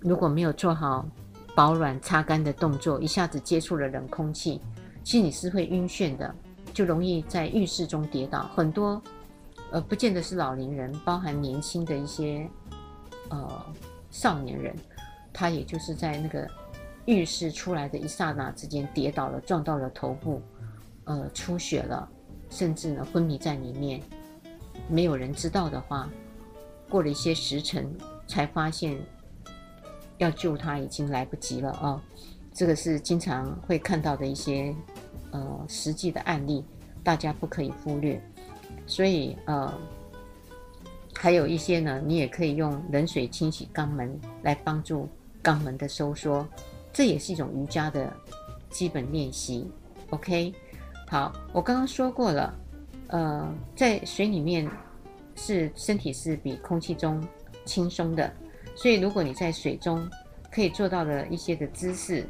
[0.00, 1.08] 如果没有做好
[1.54, 4.60] 保暖擦干的动作，一下子接触了冷空气，
[5.04, 6.34] 其实你是会晕眩的，
[6.74, 8.50] 就容易在浴室中跌倒。
[8.54, 9.00] 很多
[9.72, 12.48] 呃，不见得是老年人，包含年轻的一些
[13.28, 13.66] 呃
[14.10, 14.74] 少年人，
[15.32, 16.48] 他也就是在那个
[17.06, 20.42] 浴室出来的一刹那之间跌倒了，撞到了头部。
[21.04, 22.08] 呃，出血了，
[22.50, 24.00] 甚至呢昏迷在里面，
[24.88, 26.08] 没有人知道的话，
[26.88, 27.92] 过了一些时辰
[28.28, 28.96] 才发现
[30.18, 32.00] 要救他已经来不及了啊、
[32.52, 34.72] 这个是经常会看到的一些
[35.32, 36.64] 呃实际的案例，
[37.02, 38.22] 大家不可以忽略。
[38.86, 39.72] 所以呃，
[41.14, 45.08] 还有一些呢，你也可以用冷水清洗肛门来帮助
[45.42, 46.46] 肛门的收缩，
[46.92, 48.12] 这也是一种瑜伽的
[48.68, 49.70] 基本练习。
[50.10, 50.52] OK。
[51.08, 52.54] 好，我刚刚说过了，
[53.08, 54.70] 呃，在水里面
[55.34, 57.20] 是身体是比空气中
[57.64, 58.32] 轻松的，
[58.76, 60.08] 所以如果你在水中
[60.52, 62.24] 可以做到的一些的姿势，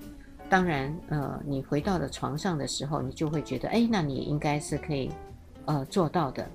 [0.49, 5.11] 当然，呃，你回到了床上的时候，你就会觉得，哎，那你应该是可以，
[5.67, 6.49] 呃，做到的。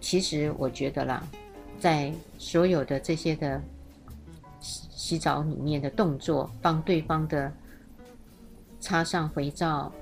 [0.00, 1.22] 其实我觉得啦，
[1.78, 3.60] 在所有的这些的
[4.60, 7.52] 洗洗澡里面的动作，帮对方的
[8.80, 9.92] 擦上肥皂。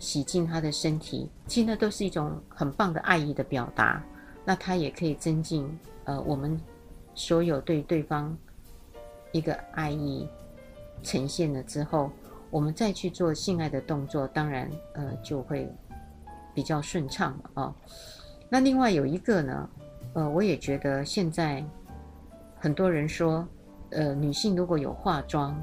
[0.00, 4.00] 洗净他的身体，其实那都是一种很棒的爱意的表达。
[4.44, 5.68] 那他也可以增进
[6.04, 6.56] 呃我们
[7.16, 8.38] 所有对对方
[9.32, 10.24] 一个爱意
[11.02, 12.12] 呈现了之后，
[12.48, 15.68] 我们再去做性爱的动作，当然呃就会
[16.58, 17.74] 比较顺畅了啊、
[18.50, 19.70] 那另外有一个呢，
[20.14, 21.64] 呃，我也觉得现在
[22.58, 23.46] 很多人说，
[23.90, 25.56] 呃，女性如果有化妆，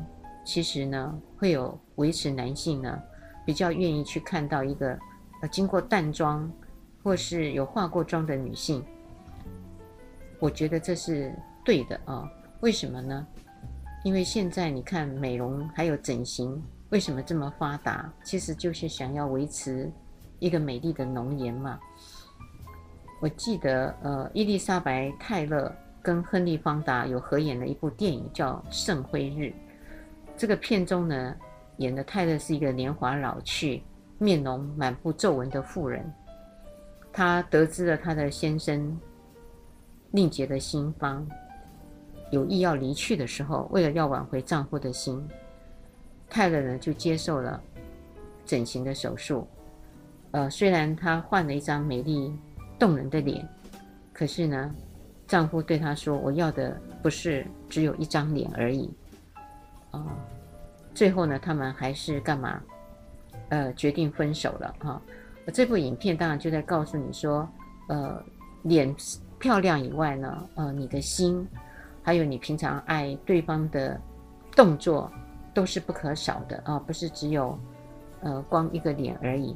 [0.46, 2.98] 其实呢会有维持男性呢。
[3.46, 4.98] 比较愿意去看到一个
[5.42, 6.50] 呃经过淡妆
[7.04, 8.82] 或是有化过妆的女性，
[10.40, 12.24] 我觉得这是对的啊。
[12.62, 13.28] 为什么呢？
[14.06, 18.10] 因为现在你看美容还有整形为什么这么发达？
[18.24, 19.92] 其实就是想要维持
[20.40, 21.80] 一个美丽的容颜嘛。
[23.22, 29.44] 我记得呃伊丽莎白泰勒跟亨利方达有合演了一部电影叫《圣辉日》，
[30.38, 31.36] 这个片中呢。
[31.80, 33.84] 演的泰勒是一个年华老去、
[34.18, 36.10] 面容满布皱纹的妇人。
[37.12, 38.98] 她得知了她的先生
[40.12, 41.28] 另结的新欢
[42.32, 45.22] 有意要离去的时候，为了要挽回丈夫的心，
[46.30, 47.62] 泰勒呢就接受了
[48.46, 49.46] 整形的手术。
[50.36, 52.30] 呃，虽然她换了一张美丽
[52.78, 53.48] 动人的脸，
[54.12, 54.76] 可是呢，
[55.26, 58.94] 丈夫对她说：“我要的不是只有一张脸而已。”
[59.92, 60.04] 啊。
[60.94, 62.62] 最后呢，他们还是干嘛？
[63.48, 65.02] 呃，决定分手了哈。
[65.54, 67.48] 这部影片当然就在告诉你说，
[67.88, 68.22] 呃，
[68.64, 68.94] 脸
[69.40, 71.48] 漂亮以外呢，呃，你的心，
[72.04, 73.98] 还有你平常爱对方的
[74.54, 75.10] 动作，
[75.54, 77.58] 都是不可少的啊，不是只有
[78.26, 79.56] 呃光一个脸而已。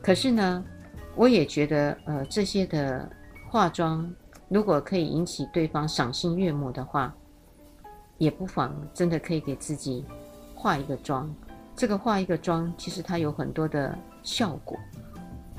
[0.00, 0.64] 可是呢，
[1.16, 3.10] 我也觉得，呃，这些的
[3.50, 4.08] 化妆，
[4.48, 7.12] 如果可以引起对方赏心悦目的话，
[8.18, 10.04] 也不妨真的可以给自己。
[10.54, 11.28] 化一个妆，
[11.74, 14.78] 这个化一个妆，其实它有很多的效果。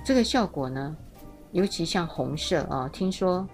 [0.05, 0.95] 这个效果呢，
[1.51, 3.45] 尤其像红色啊，听说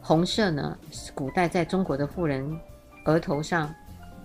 [0.00, 0.76] 红色呢，
[1.14, 2.44] 古代在中国的妇人
[3.04, 3.72] 额头上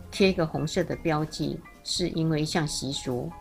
[0.09, 1.59] 贴一个红色的标记，
[1.89, 3.31] 是因为一项习俗，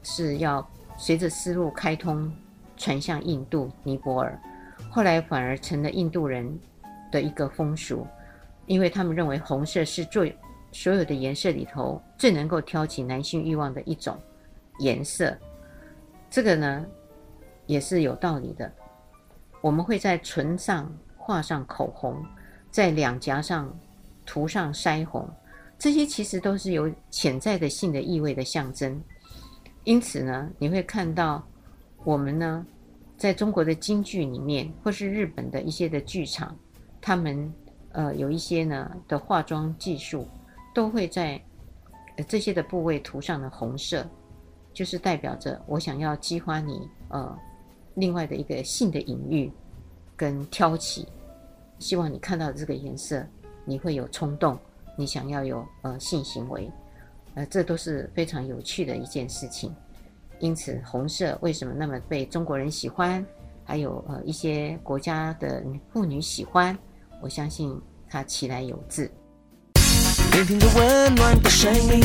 [0.00, 0.64] 是要
[0.96, 2.32] 随着丝路开通
[2.76, 4.40] 传向印度、尼泊尔，
[4.88, 6.56] 后来反而成了印度人
[7.10, 8.06] 的一个风俗，
[8.66, 10.38] 因为他们认为红色是最
[10.70, 14.16] 所有的颜色里头最能够挑起男性欲望的一种
[14.78, 15.36] 颜色。
[16.30, 16.86] 这个呢，
[17.66, 18.70] 也是有道理的。
[19.60, 22.24] 我们会在唇上画上口红，
[22.70, 23.68] 在两颊上
[24.24, 25.28] 涂上腮红，
[25.80, 29.02] 这些其实都是有潜在的性的意味的象征。
[29.84, 31.42] 因此呢，你会看到
[32.04, 32.66] 我们呢，
[33.16, 36.54] 在中国的京剧里面，或是日本的一些的剧场，
[37.00, 37.50] 他们
[37.92, 40.28] 呃有一些呢的化妆技术，
[40.74, 41.42] 都会在
[42.28, 44.06] 这些的部位涂上了红色，
[44.74, 47.36] 就是代表着我想要激发你呃。
[47.94, 49.50] 另外的一个性的隐喻
[50.16, 51.08] 跟挑起，
[51.80, 53.26] 希望你看到这个颜色，
[53.64, 54.56] 你会有冲动，
[55.00, 56.70] 你想要有呃性行为，
[57.32, 59.74] 呃，这都是非常有趣的一件事情。
[60.40, 63.24] 因此，红色为什么那么被中国人喜欢，
[63.64, 66.76] 还有呃一些国家的妇女喜欢，
[67.22, 67.74] 我相信
[68.10, 69.10] 它其来有自。
[70.32, 72.00] 聆听着温暖的声音，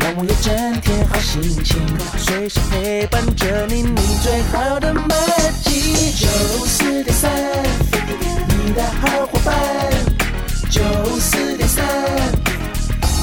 [0.00, 1.80] 让我有整天好心情，
[2.18, 5.06] 随时陪伴着你，你最好的默
[5.62, 6.10] 契。
[6.10, 6.26] 九
[6.66, 7.30] 四点三，
[8.48, 10.01] 你的好伙伴。
[10.72, 10.80] 九
[11.20, 11.84] 四点三，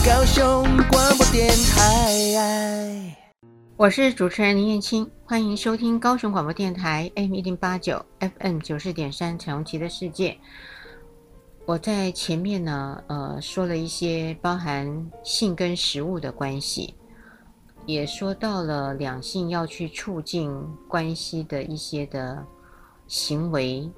[0.06, 3.18] 高雄广播电台。
[3.76, 10.38] 我是主持人林燕青，欢迎收听高雄广播电台 M 一零八九 FM 九四点三彩虹旗的世界。
[11.66, 16.94] 我在前面呢，呃，说了一些包含性跟食物的关系，
[17.88, 20.56] 也说到了两性要去促进
[20.88, 22.46] 关系的一些的
[23.08, 23.90] 行为。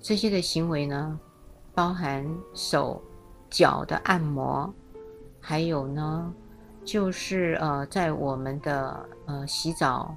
[0.00, 1.20] 这些的行为呢，
[1.74, 3.02] 包含手
[3.50, 4.72] 脚的按摩，
[5.40, 6.32] 还有呢，
[6.84, 10.14] 就是呃，在我们的呃洗澡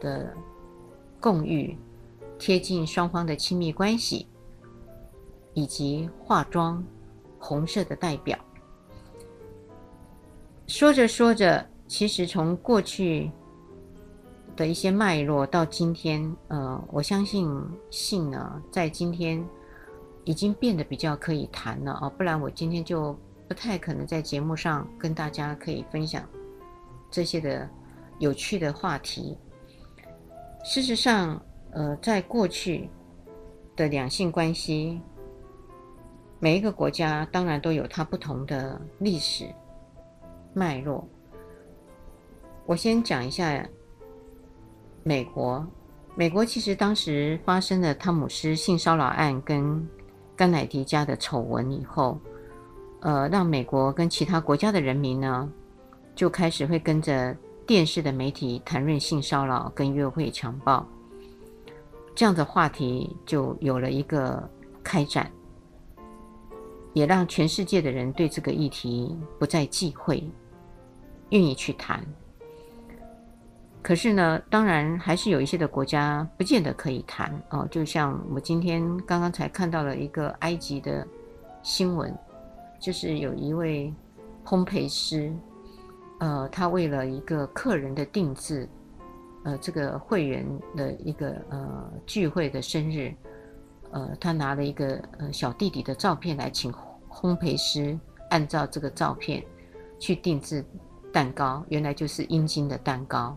[0.00, 0.34] 的
[1.20, 1.76] 共浴，
[2.38, 4.28] 贴近双方的亲密关系。
[5.56, 6.84] 以及化妆，
[7.38, 8.36] 红色的代表。
[10.66, 13.30] 说着说着，其实从过去
[14.56, 17.48] 的一些脉络到今天，呃，我相信
[17.88, 19.46] 性呢，在今天
[20.24, 26.22] 已经变得比较可以谈了啊，不然我今天就不太可能在节目上跟大家可以分享
[27.10, 27.68] 这些的
[28.18, 29.36] 有趣的话题。
[30.64, 31.40] 事实上，
[31.72, 32.88] 呃，在过去
[33.76, 35.00] 的两性关系。
[36.40, 39.46] 每一个国家当然都有它不同的历史
[40.52, 41.08] 脉络。
[42.66, 43.66] 我先讲一下
[45.02, 45.66] 美国。
[46.14, 49.88] 美国其实当时发生的汤姆斯性骚扰案跟
[50.36, 52.18] 甘乃迪家的丑闻以后，
[53.00, 55.50] 呃，让美国跟其他国家的人民呢，
[56.14, 60.86] 就开始会跟着电视的媒体谈论性骚扰跟约会强暴，
[62.14, 64.48] 这样的话题就有了一个
[64.82, 65.30] 开展。
[66.92, 70.22] 也让全世界的人对这个议题不再忌讳，
[71.30, 72.04] 愿意去谈。
[73.84, 77.68] 可是呢，当然还是有一些的国家不见得可以谈哦。
[77.70, 81.06] 就像我今天刚刚才看到了一个埃及的
[81.62, 82.10] 新闻，
[82.80, 83.92] 就是有一位
[84.42, 85.30] 烘焙师，
[86.18, 88.66] 呃，他为了一个客人的定制，
[89.44, 93.14] 呃，这个会员的一个呃聚会的生日。
[93.90, 96.72] 呃，他拿了一个呃小弟弟的照片来请
[97.10, 97.98] 烘焙师
[98.30, 99.44] 按照这个照片
[99.98, 100.64] 去定制
[101.12, 103.36] 蛋糕，原来就是阴茎的蛋糕。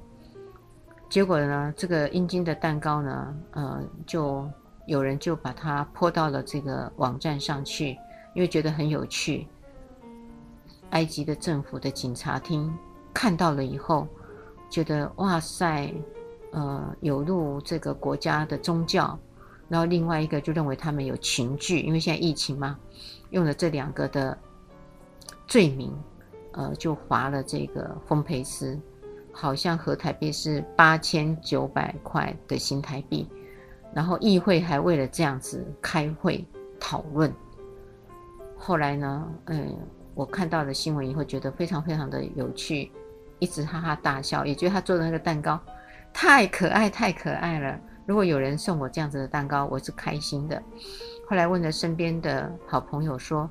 [1.10, 4.48] 结果呢，这个阴茎的蛋糕呢，呃，就
[4.88, 7.98] 有人就把它泼到了这个网站上去，
[8.34, 9.48] 因为觉得很有趣。
[10.92, 12.74] 埃及的政府的警察厅
[13.14, 14.08] 看到了以后，
[14.70, 15.94] 觉得哇塞，
[16.52, 19.18] 呃，有辱这个国家的宗教。
[19.70, 22.80] 然后另外一个就认为他们有情聚，因为现在疫情嘛，
[23.32, 24.38] 用了这两个的
[25.46, 25.94] 罪名，
[26.54, 28.80] 呃，就罚了这个丰培斯，
[29.40, 33.30] 好像合台币是八千九百块的新台币。
[33.94, 36.44] 然后议会还为了这样子开会
[36.80, 37.32] 讨论。
[38.58, 39.78] 后来呢，嗯，
[40.16, 42.92] 我看到了新闻以后，觉得非常非常的有趣，
[43.38, 45.60] 一直哈哈大笑，也觉得他做的那个蛋糕
[46.12, 47.80] 太可爱，太可爱了。
[48.08, 50.62] 如果有人送我这样子的蛋糕，我是开心的。
[51.30, 53.48] 后来问了身边的好朋友说：“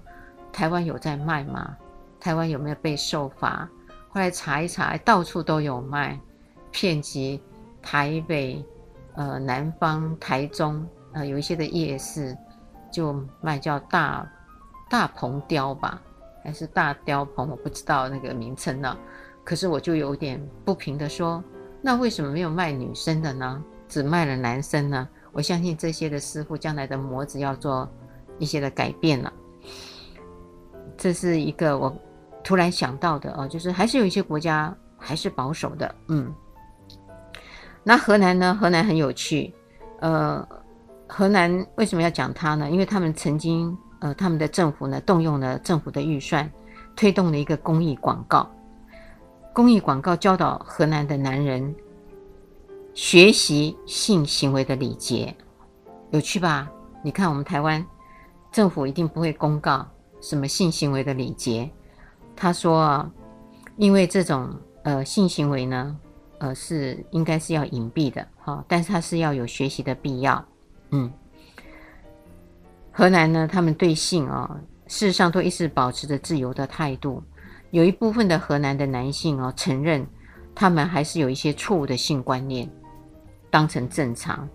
[0.53, 1.77] 台湾有在卖吗？
[2.19, 3.69] 台湾有没有被受罚？”
[4.17, 6.19] 后来查一查，到处都有卖，
[6.71, 7.39] 遍及
[7.83, 8.65] 台北、
[9.15, 12.35] 呃南方、台中，呃有一些的夜市
[12.91, 14.27] 就卖叫大
[14.89, 16.01] 大鹏雕吧，
[16.43, 18.97] 还是大雕鹏，我不知道那个名称呢。
[19.45, 21.45] 可是我就有点不平的说，
[21.83, 23.63] 那为什么没有卖女生的呢？
[23.87, 25.07] 只卖了男生呢？
[25.31, 27.87] 我相信这些的师傅将来的模子要做
[28.39, 29.31] 一些的改变了。
[30.97, 31.95] 这是一个我
[32.47, 36.33] 突然想到的哦，就是还是有一些国家还是保守的，嗯。
[37.83, 38.57] 那河南呢？
[38.61, 39.53] 河南很有趣，
[40.01, 40.47] 呃，
[41.09, 42.71] 河南为什么要讲它呢？
[42.71, 46.49] 因为他们曾经，呃，他们的政府呢动用了政府的预算，
[46.95, 48.49] 推动了一个公益广告，
[49.53, 51.75] 公益广告教导河南的男人
[52.95, 55.37] 学习性行为的礼节，
[56.13, 56.71] 有趣吧？
[57.03, 57.85] 你看我们台湾
[58.53, 59.85] 政府一定不会公告。
[60.21, 61.71] 什么性行为的礼节？
[62.37, 63.11] 他说啊，
[63.77, 65.97] 因为这种呃性行为呢，
[66.39, 70.45] 呃是应该是要隐蔽的哈、哦，但是它是要有学习的必要。
[70.91, 71.11] 嗯，
[72.93, 77.23] 河南呢，他们对性啊、哦，事实上都一直保持着自由的态度。
[77.71, 80.07] 有一部分的河南的男性哦，承认
[80.55, 82.71] 他们还是有一些错误的性观念，
[83.51, 84.49] 当成正常。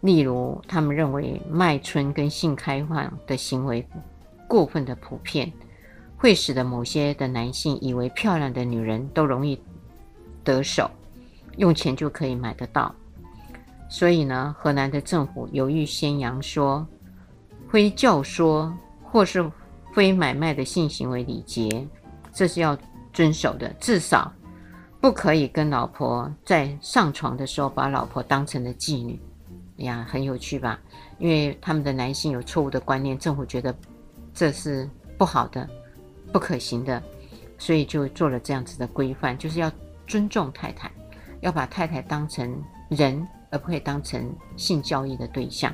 [0.00, 3.84] 例如，他们认为卖春跟性开放的行为。
[4.46, 5.50] 过分的普遍，
[6.24, 9.60] 会使得某些的男性以为漂亮的女人都容易
[10.42, 10.90] 得手，
[11.58, 12.94] 用钱就可以买得到。
[13.90, 16.86] 所以呢，河南的政府有意宣扬说，
[17.68, 18.72] 非教唆
[19.02, 19.52] 或是
[19.92, 21.86] 非买卖的性行为礼节，
[22.32, 22.74] 这是要
[23.12, 24.32] 遵守的，至少
[25.02, 29.20] 不可以跟老婆在上床的时候把老婆当成了妓女。
[29.76, 30.80] 呀，很有趣吧？
[31.18, 33.76] 因为他们的男性有错误的观念，政府觉得。
[34.32, 35.68] 这是不好的、
[36.34, 37.00] 不可行的，
[37.58, 39.70] 所以就做了这样子的规范，就是要
[40.04, 40.90] 尊重太太，
[41.42, 45.72] 要把太太当成人，而不会当成性交易的对象。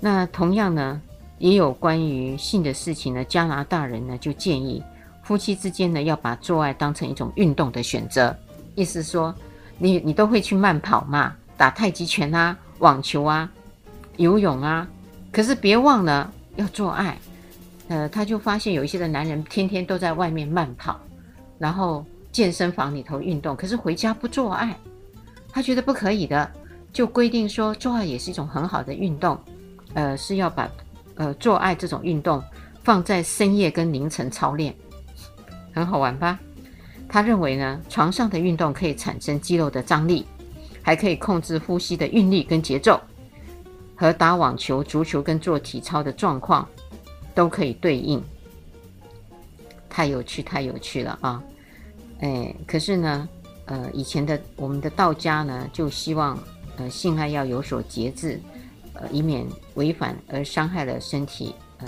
[0.00, 1.00] 那同样呢，
[1.38, 4.84] 也有关于性的事情呢，加拿大人呢就建议
[5.22, 8.36] 夫妻之间呢要把做爱当成一种运动的选择，
[8.74, 9.34] 意思说
[9.78, 13.50] 你你都会去慢跑嘛，打太极拳啊、网球啊、
[14.18, 14.86] 游泳啊，
[15.32, 17.16] 可是别忘了要做爱。
[17.88, 21.00] 呃，他就发现有一些的男人天天都在外面慢跑，
[21.58, 24.76] 然后健身房里头运动，可是回家不做爱，
[25.50, 26.50] 他觉得不可以的，
[26.92, 29.38] 就规定说做爱也是一种很好的运动，
[29.94, 30.70] 呃，是要把
[31.14, 32.42] 呃做爱这种运动
[32.84, 34.74] 放在深夜跟凌晨操练，
[35.72, 36.38] 很好玩吧？
[37.08, 40.26] 他认为呢，床上的运动可以产生肌肉的张力，
[40.82, 43.00] 还可以控制呼吸的韵律跟节奏，
[43.96, 46.68] 和打网球、足球跟做体操的状况。
[47.38, 48.20] 都可以对应，
[49.88, 51.40] 太有趣，太有趣了啊！
[52.18, 53.28] 哎，可是呢，
[53.66, 56.36] 呃，以前的我们的道家呢，就希望
[56.78, 58.40] 呃性爱要有所节制，
[58.92, 61.54] 呃，以免违反而伤害了身体。
[61.76, 61.86] 呃，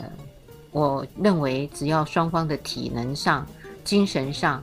[0.71, 3.45] 我认为只要双方的体能上、
[3.83, 4.63] 精神上，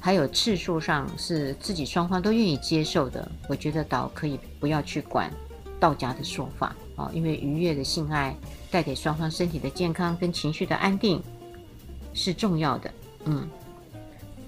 [0.00, 5.30] 还有次数上是自己双方都愿意接受的，我觉得倒可以不要去管
[5.78, 8.36] 道家的说法啊，因为愉悦的性爱。
[8.70, 11.22] 带给双方身体的健康跟情绪的安定
[12.12, 12.90] 是重要的，
[13.24, 13.48] 嗯，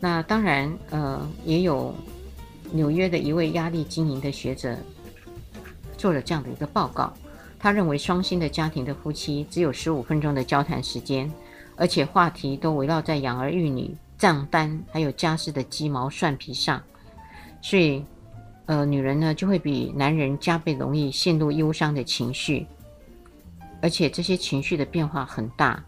[0.00, 1.94] 那当然，呃，也有
[2.72, 4.76] 纽约的一位压力经营的学者
[5.96, 7.12] 做了这样的一个报告，
[7.58, 11.30] 他认为双薪的家庭的夫妻只有十五分钟的交谈时间，
[11.76, 16.82] 而且话题都围绕在养儿育女、账单还有家事的鸡毛蒜皮上，
[17.60, 18.04] 所以，
[18.66, 22.66] 呃，女人呢就会比男人加倍容易陷入忧伤的情绪。
[23.80, 25.82] 而且这些情绪的变化很大，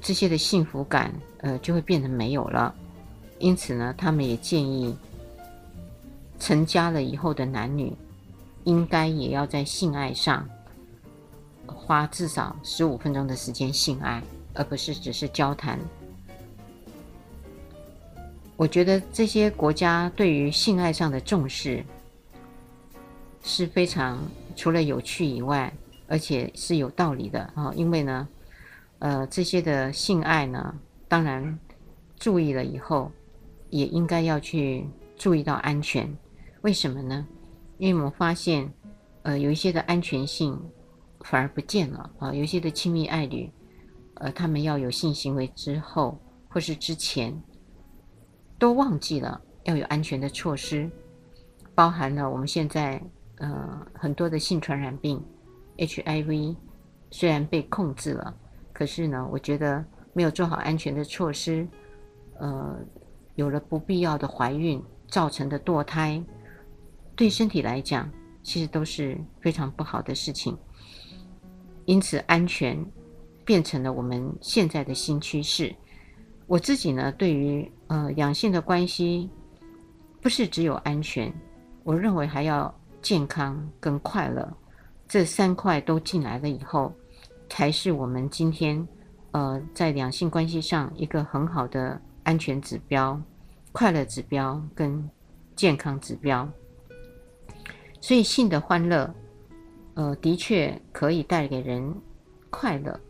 [0.00, 2.74] 这些的幸福感，呃，就会变得没有了。
[3.38, 4.96] 因此呢，他们也建议，
[6.40, 7.92] 成家了以后的男女，
[8.64, 10.44] 应该也要在性爱上
[11.66, 14.20] 花至少十五分钟的时间性爱，
[14.54, 15.78] 而不是只是交谈。
[18.56, 21.84] 我觉得这些国家对于性爱上的重视
[23.44, 24.18] 是非常，
[24.56, 25.72] 除了有趣以外。
[26.08, 28.26] 而且是有道理的啊，因为呢，
[28.98, 30.74] 呃，这些的性爱呢，
[31.06, 31.58] 当然
[32.16, 33.12] 注意了以后，
[33.70, 34.86] 也应该要去
[35.16, 36.10] 注意到安全。
[36.62, 37.26] 为什么呢？
[37.76, 38.72] 因为我们发现，
[39.22, 40.58] 呃，有一些的安全性
[41.20, 43.48] 反而不见了啊，有一些的亲密爱侣，
[44.14, 47.38] 呃，他们要有性行为之后或是之前，
[48.58, 50.90] 都忘记了要有安全的措施，
[51.74, 53.00] 包含了我们现在
[53.36, 55.22] 呃很多的性传染病。
[55.78, 56.56] HIV
[57.10, 58.34] 虽然被控制了，
[58.72, 61.66] 可是呢，我觉得没有做好安全的措施，
[62.38, 62.78] 呃，
[63.36, 66.22] 有了不必要的怀孕造成的堕胎，
[67.16, 68.10] 对身体来讲
[68.42, 70.56] 其实都是非常不好的事情。
[71.86, 72.84] 因此，安全
[73.44, 75.74] 变成了我们现在的新趋势。
[76.46, 79.30] 我自己呢，对于呃，两性的关系
[80.20, 81.32] 不是只有安全，
[81.84, 84.46] 我认为还要健康跟快乐，
[85.08, 86.92] 这三块都进来了以后，
[87.48, 88.86] 才是我们今天
[89.30, 93.18] 呃在两性关系上一个很好的安全指标、
[93.72, 95.08] 快乐指标跟
[95.56, 96.46] 健康指标。
[98.00, 99.12] 所以性的欢乐，
[99.94, 101.94] 呃，的确可以带给人
[102.50, 103.00] 快乐。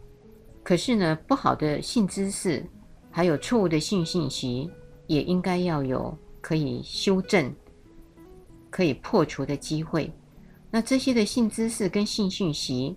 [0.62, 2.64] 可是呢，不好的性知识，
[3.10, 4.70] 还有错误的性信息，
[5.08, 7.52] 也应该要有可以修正、
[8.70, 10.10] 可以破除的机会。
[10.70, 12.96] 那这些的性知识跟性讯息，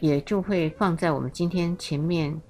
[0.00, 2.40] 也就会放在我们今天前面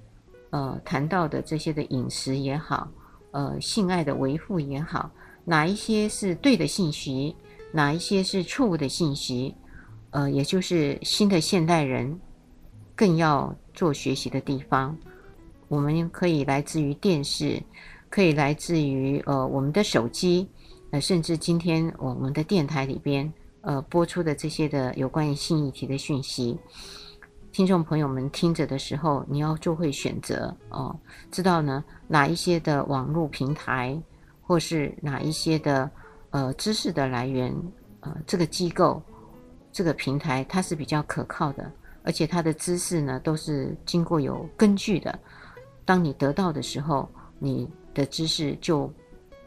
[0.49, 2.87] 呃谈到的这些的饮食也好，
[3.31, 5.11] 呃，性爱的维护也好，
[5.45, 7.35] 哪一些是对的信息？
[7.71, 9.53] 哪一些是错误的信息？
[10.11, 12.19] 呃，也就是新的现代人
[12.95, 14.97] 更要做学习的地方。
[15.67, 17.61] 我们可以来自于电视，
[18.09, 20.49] 可以来自于呃我们的手机，
[20.91, 23.31] 呃，甚至今天我们的电台里边
[23.67, 26.57] 呃播出的这些的有关于性议题的讯息，
[27.51, 30.97] 听众朋友们听着的时候，你要做会选择哦，
[31.29, 34.01] 知道呢哪一些的网络平台，
[34.41, 35.91] 或是哪一些的。
[36.31, 37.55] 呃，知识的来源，
[38.01, 39.01] 呃，这个机构、
[39.71, 41.71] 这个平台，它是比较可靠的，
[42.03, 45.17] 而且它的知识呢，都是经过有根据的。
[45.85, 47.09] 当你得到的时候，
[47.39, 48.93] 你的知识就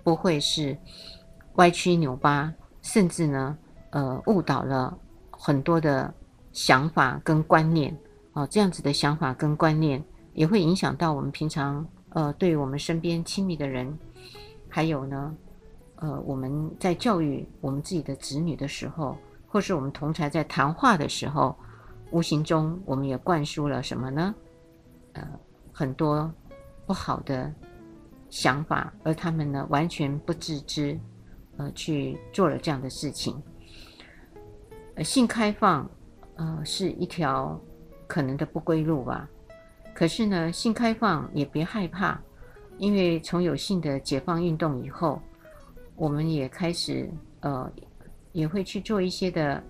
[0.03, 0.77] 不会是
[1.57, 3.57] 歪曲扭巴，甚至呢，
[3.91, 4.97] 呃，误导了
[5.31, 6.13] 很多的
[6.53, 7.97] 想法跟观念。
[8.33, 10.03] 哦、这样子的想法跟观念，
[10.35, 13.99] 也会影响到我们平常，呃，对我们身边亲密的人，
[14.69, 15.35] 还有呢。
[15.97, 19.19] 呃，我们在教育我们自己的子女的时候，
[19.49, 21.55] 或是我们同才在谈话的时候，
[22.11, 24.35] 无形中我们也灌输了什么呢？
[25.13, 25.29] 呃，
[25.73, 26.33] 很多
[26.87, 27.53] 不好的
[28.31, 30.99] 想法，而他们呢完全不自知，
[31.59, 33.35] 呃，去做了这样的事情。
[34.95, 35.89] 呃，性开放，
[36.37, 37.61] 呃，是一条
[38.07, 39.29] 可能的不归路吧。
[39.95, 42.21] 可是呢，性开放也别害怕，
[42.79, 45.21] 因为从有性的解放运动以后。
[45.97, 47.11] 我们也开始，
[47.41, 47.71] 呃，
[48.33, 49.63] 也会去做一些的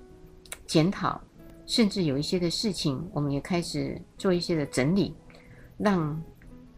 [0.65, 1.21] 检讨，
[1.67, 5.13] 甚至有一些的事情，我们也开始做一些的整理，
[5.77, 6.23] 让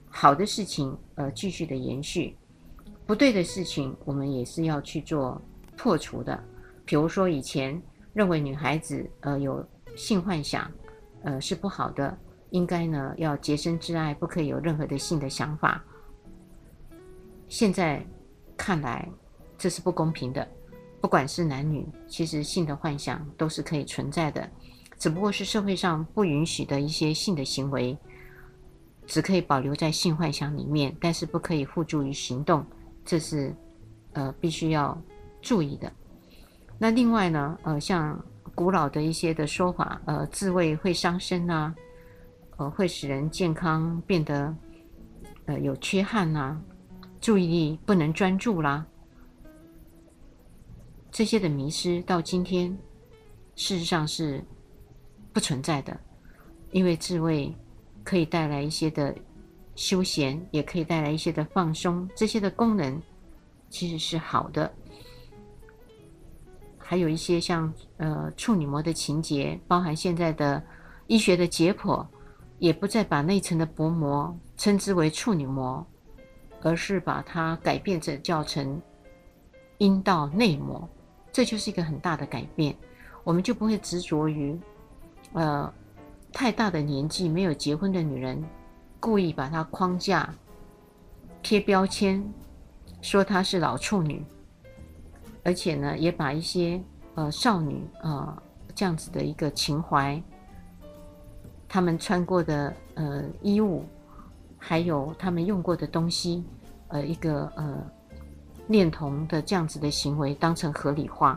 [0.09, 2.35] 好的事情，呃，继续的延续，
[3.05, 5.39] 不对的事情，我们也是要去做
[5.77, 6.43] 破除的。
[6.87, 7.79] 比如说，以前
[8.13, 10.71] 认为女孩子，呃，有性幻想，
[11.23, 12.17] 呃，是不好的，
[12.51, 15.83] 应该呢要洁身自爱，不可以有任何的性的想法。
[17.49, 18.05] 现在
[18.57, 19.09] 看来。
[19.59, 20.45] 这是不公平的，
[21.01, 24.51] 不管是男女，其实性的幻想都是可以存在的，
[24.99, 27.97] 只不过是社会上不允许的一些性的行为，
[29.07, 32.67] 只可以保留在性幻想里面，但是不可以付诸于行动，
[33.05, 33.55] 这是
[34.15, 35.01] 呃必须要
[35.41, 35.93] 注意的。
[36.79, 38.23] 那另外呢，呃，像
[38.55, 41.75] 古老的一些的说法，呃，自慰会伤身啊，
[42.57, 44.55] 呃，会使人健康变得
[45.47, 46.61] 呃有缺憾呐，
[47.21, 48.85] 注意力不能专注啦。
[51.11, 52.77] 这些的迷失到今天，
[53.55, 54.43] 事实上是
[55.33, 55.99] 不存在的，
[56.71, 57.55] 因为自慰
[58.03, 59.15] 可以带来一些的
[59.77, 63.01] 休闲，也可以带来一些的放松，这些的功能
[63.71, 64.73] 其实是好的。
[66.93, 70.63] 还有一些像呃处女膜的情节，包含现在的
[71.07, 72.07] 医学的解剖，
[72.59, 75.87] 也不再把那层的薄膜称之为处女膜，
[76.61, 78.79] 而是把它改变成叫成
[79.79, 80.87] 阴道内膜。
[81.33, 82.77] 这就是一个很大的改变，
[83.25, 84.55] 我们就不会执着于，
[85.33, 85.73] 呃，
[86.31, 88.45] 太大的年纪没有结婚的女人，
[89.01, 90.29] 故意把她框架、
[91.43, 92.23] 贴标签，
[93.01, 94.23] 说她是老处女，
[95.43, 96.81] 而且呢，也把一些
[97.15, 98.43] 呃少女啊、呃、
[98.75, 100.23] 这样子的一个情怀，
[101.69, 103.85] 她们穿过的呃衣物，
[104.59, 106.45] 还有她们用过的东西，
[106.89, 107.85] 呃，一个呃。
[108.69, 111.37] 恋童的这样子的行为当成合理化，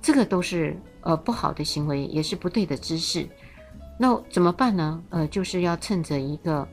[0.00, 3.28] 这个都是呃不好的行为，也是不对的知识。
[3.98, 5.02] 那怎么办呢？
[5.10, 6.66] 呃，就是要趁着一个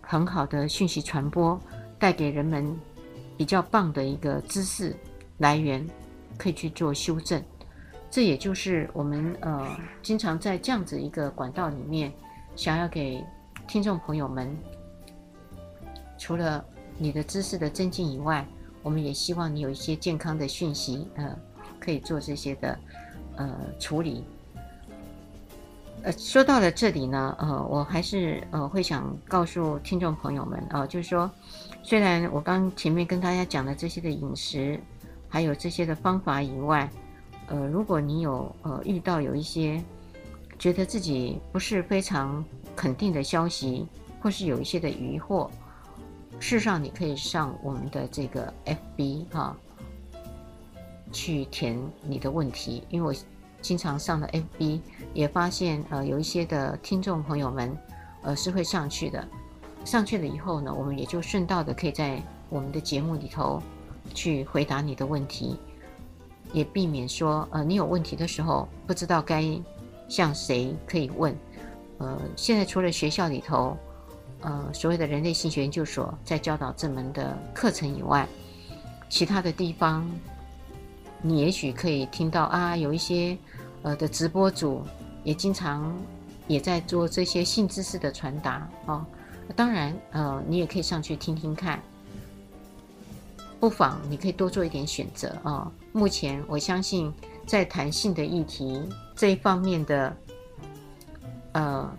[0.00, 1.58] 很好的讯息传播，
[2.00, 2.76] 带给人们
[3.36, 4.94] 比较棒的一个知识
[5.38, 5.86] 来源，
[6.38, 7.42] 可以去做修正。
[8.10, 12.10] 这也就是我们呃经常在这样子一个管道里面，
[12.56, 13.22] 想要给
[13.66, 14.56] 听众朋友们，
[16.16, 16.64] 除了
[16.96, 18.46] 你的知识的增进以外。
[18.80, 21.36] 我们也希望你有一些健康的讯息，呃，
[21.80, 22.78] 可以做这些的
[23.36, 24.24] 呃处理。
[26.04, 31.28] 呃，说到了这里呢，呃，我还是呃会想告诉听众朋友们，呃，就是说，
[31.82, 34.80] 虽然我刚前面跟大家讲的这些的饮食，
[35.28, 36.90] 还有这些的方法以外，
[37.48, 39.82] 呃，如果你有呃遇到有一些
[40.58, 43.86] 觉得自己不是非常肯定的消息，
[44.20, 45.48] 或是有一些的疑惑，
[46.40, 48.52] 事实上你可以上我们的这个
[48.96, 49.56] FB 哈、
[51.12, 53.14] 去填你的问题，因为我。
[53.60, 54.80] 经常上的 FB
[55.12, 57.76] 也发现，呃，有一些的听众朋友们，
[58.22, 59.26] 呃，是会上去的。
[59.84, 63.60] 上去了以后呢，我们也就顺道的可以在我们的节目里头
[64.14, 65.56] 去回答你的问题，
[66.52, 69.44] 也避免说，呃，你有问题的时候不知道该
[70.08, 71.36] 向谁可以问。
[71.98, 73.76] 呃，现在除了学校里头，
[74.40, 78.28] 呃，所谓的人类性学研究所在教导这门的课程以外，
[79.08, 80.08] 其他的地方。
[81.20, 83.36] 你也许可以听到啊，有一些
[83.82, 84.84] 呃的直播主
[85.24, 85.92] 也经常
[86.46, 89.04] 也在做这些性知识的传达哦。
[89.56, 91.82] 当然，呃，你也可以上去听听看，
[93.60, 97.12] 不妨你可以多做一点选择啊，目前我相信，
[97.46, 100.16] 在谈性的议题这一方面的
[101.52, 101.90] 呃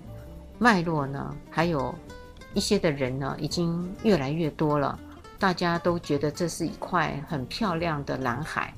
[0.57, 1.93] 脉络呢，还有
[2.53, 4.97] 一些的人呢，已经越来越多了。
[5.37, 8.73] 大家都觉得这是一块很漂亮的蓝海。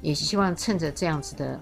[0.00, 1.60] 也希望趁着这样子的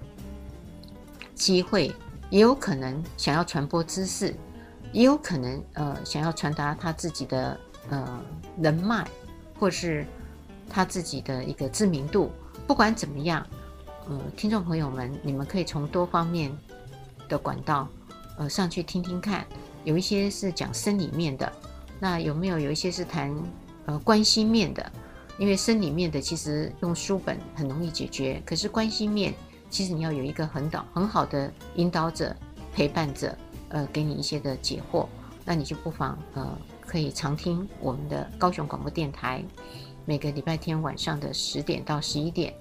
[1.35, 1.91] 机会，
[2.29, 4.35] 也有可能想要传播知识，
[4.93, 7.59] 也有可能呃想要传达他自己的
[7.89, 8.21] 呃
[8.61, 9.09] 人脉，
[9.59, 10.05] 或是
[10.69, 12.31] 他自己的一个知名度。
[12.67, 13.47] 不管怎么样，
[14.09, 16.51] 呃，听众朋友们，你们可以从多方面
[17.29, 17.89] 的管道
[18.39, 19.47] 呃上去听听看。
[19.85, 21.53] 有一些是讲生理面的，
[22.01, 23.33] 那有没有有一些是谈
[23.85, 24.91] 呃关系面的？
[25.39, 29.35] 因为生理面的其实用书本很容易解决，可是关系面
[29.69, 32.35] 其实你要有一个很导很好的引导者、
[32.75, 33.37] 陪伴者，
[33.69, 35.07] 呃，给你一些的解惑，
[35.45, 39.45] 那你就不妨呃可以常听我们的高雄广播电台，
[40.09, 42.55] 每个礼拜天晚上的十点到十一点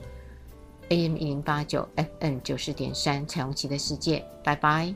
[0.90, 4.94] ，AM 一零八九，FM 九四点三，彩虹旗的世界，拜拜。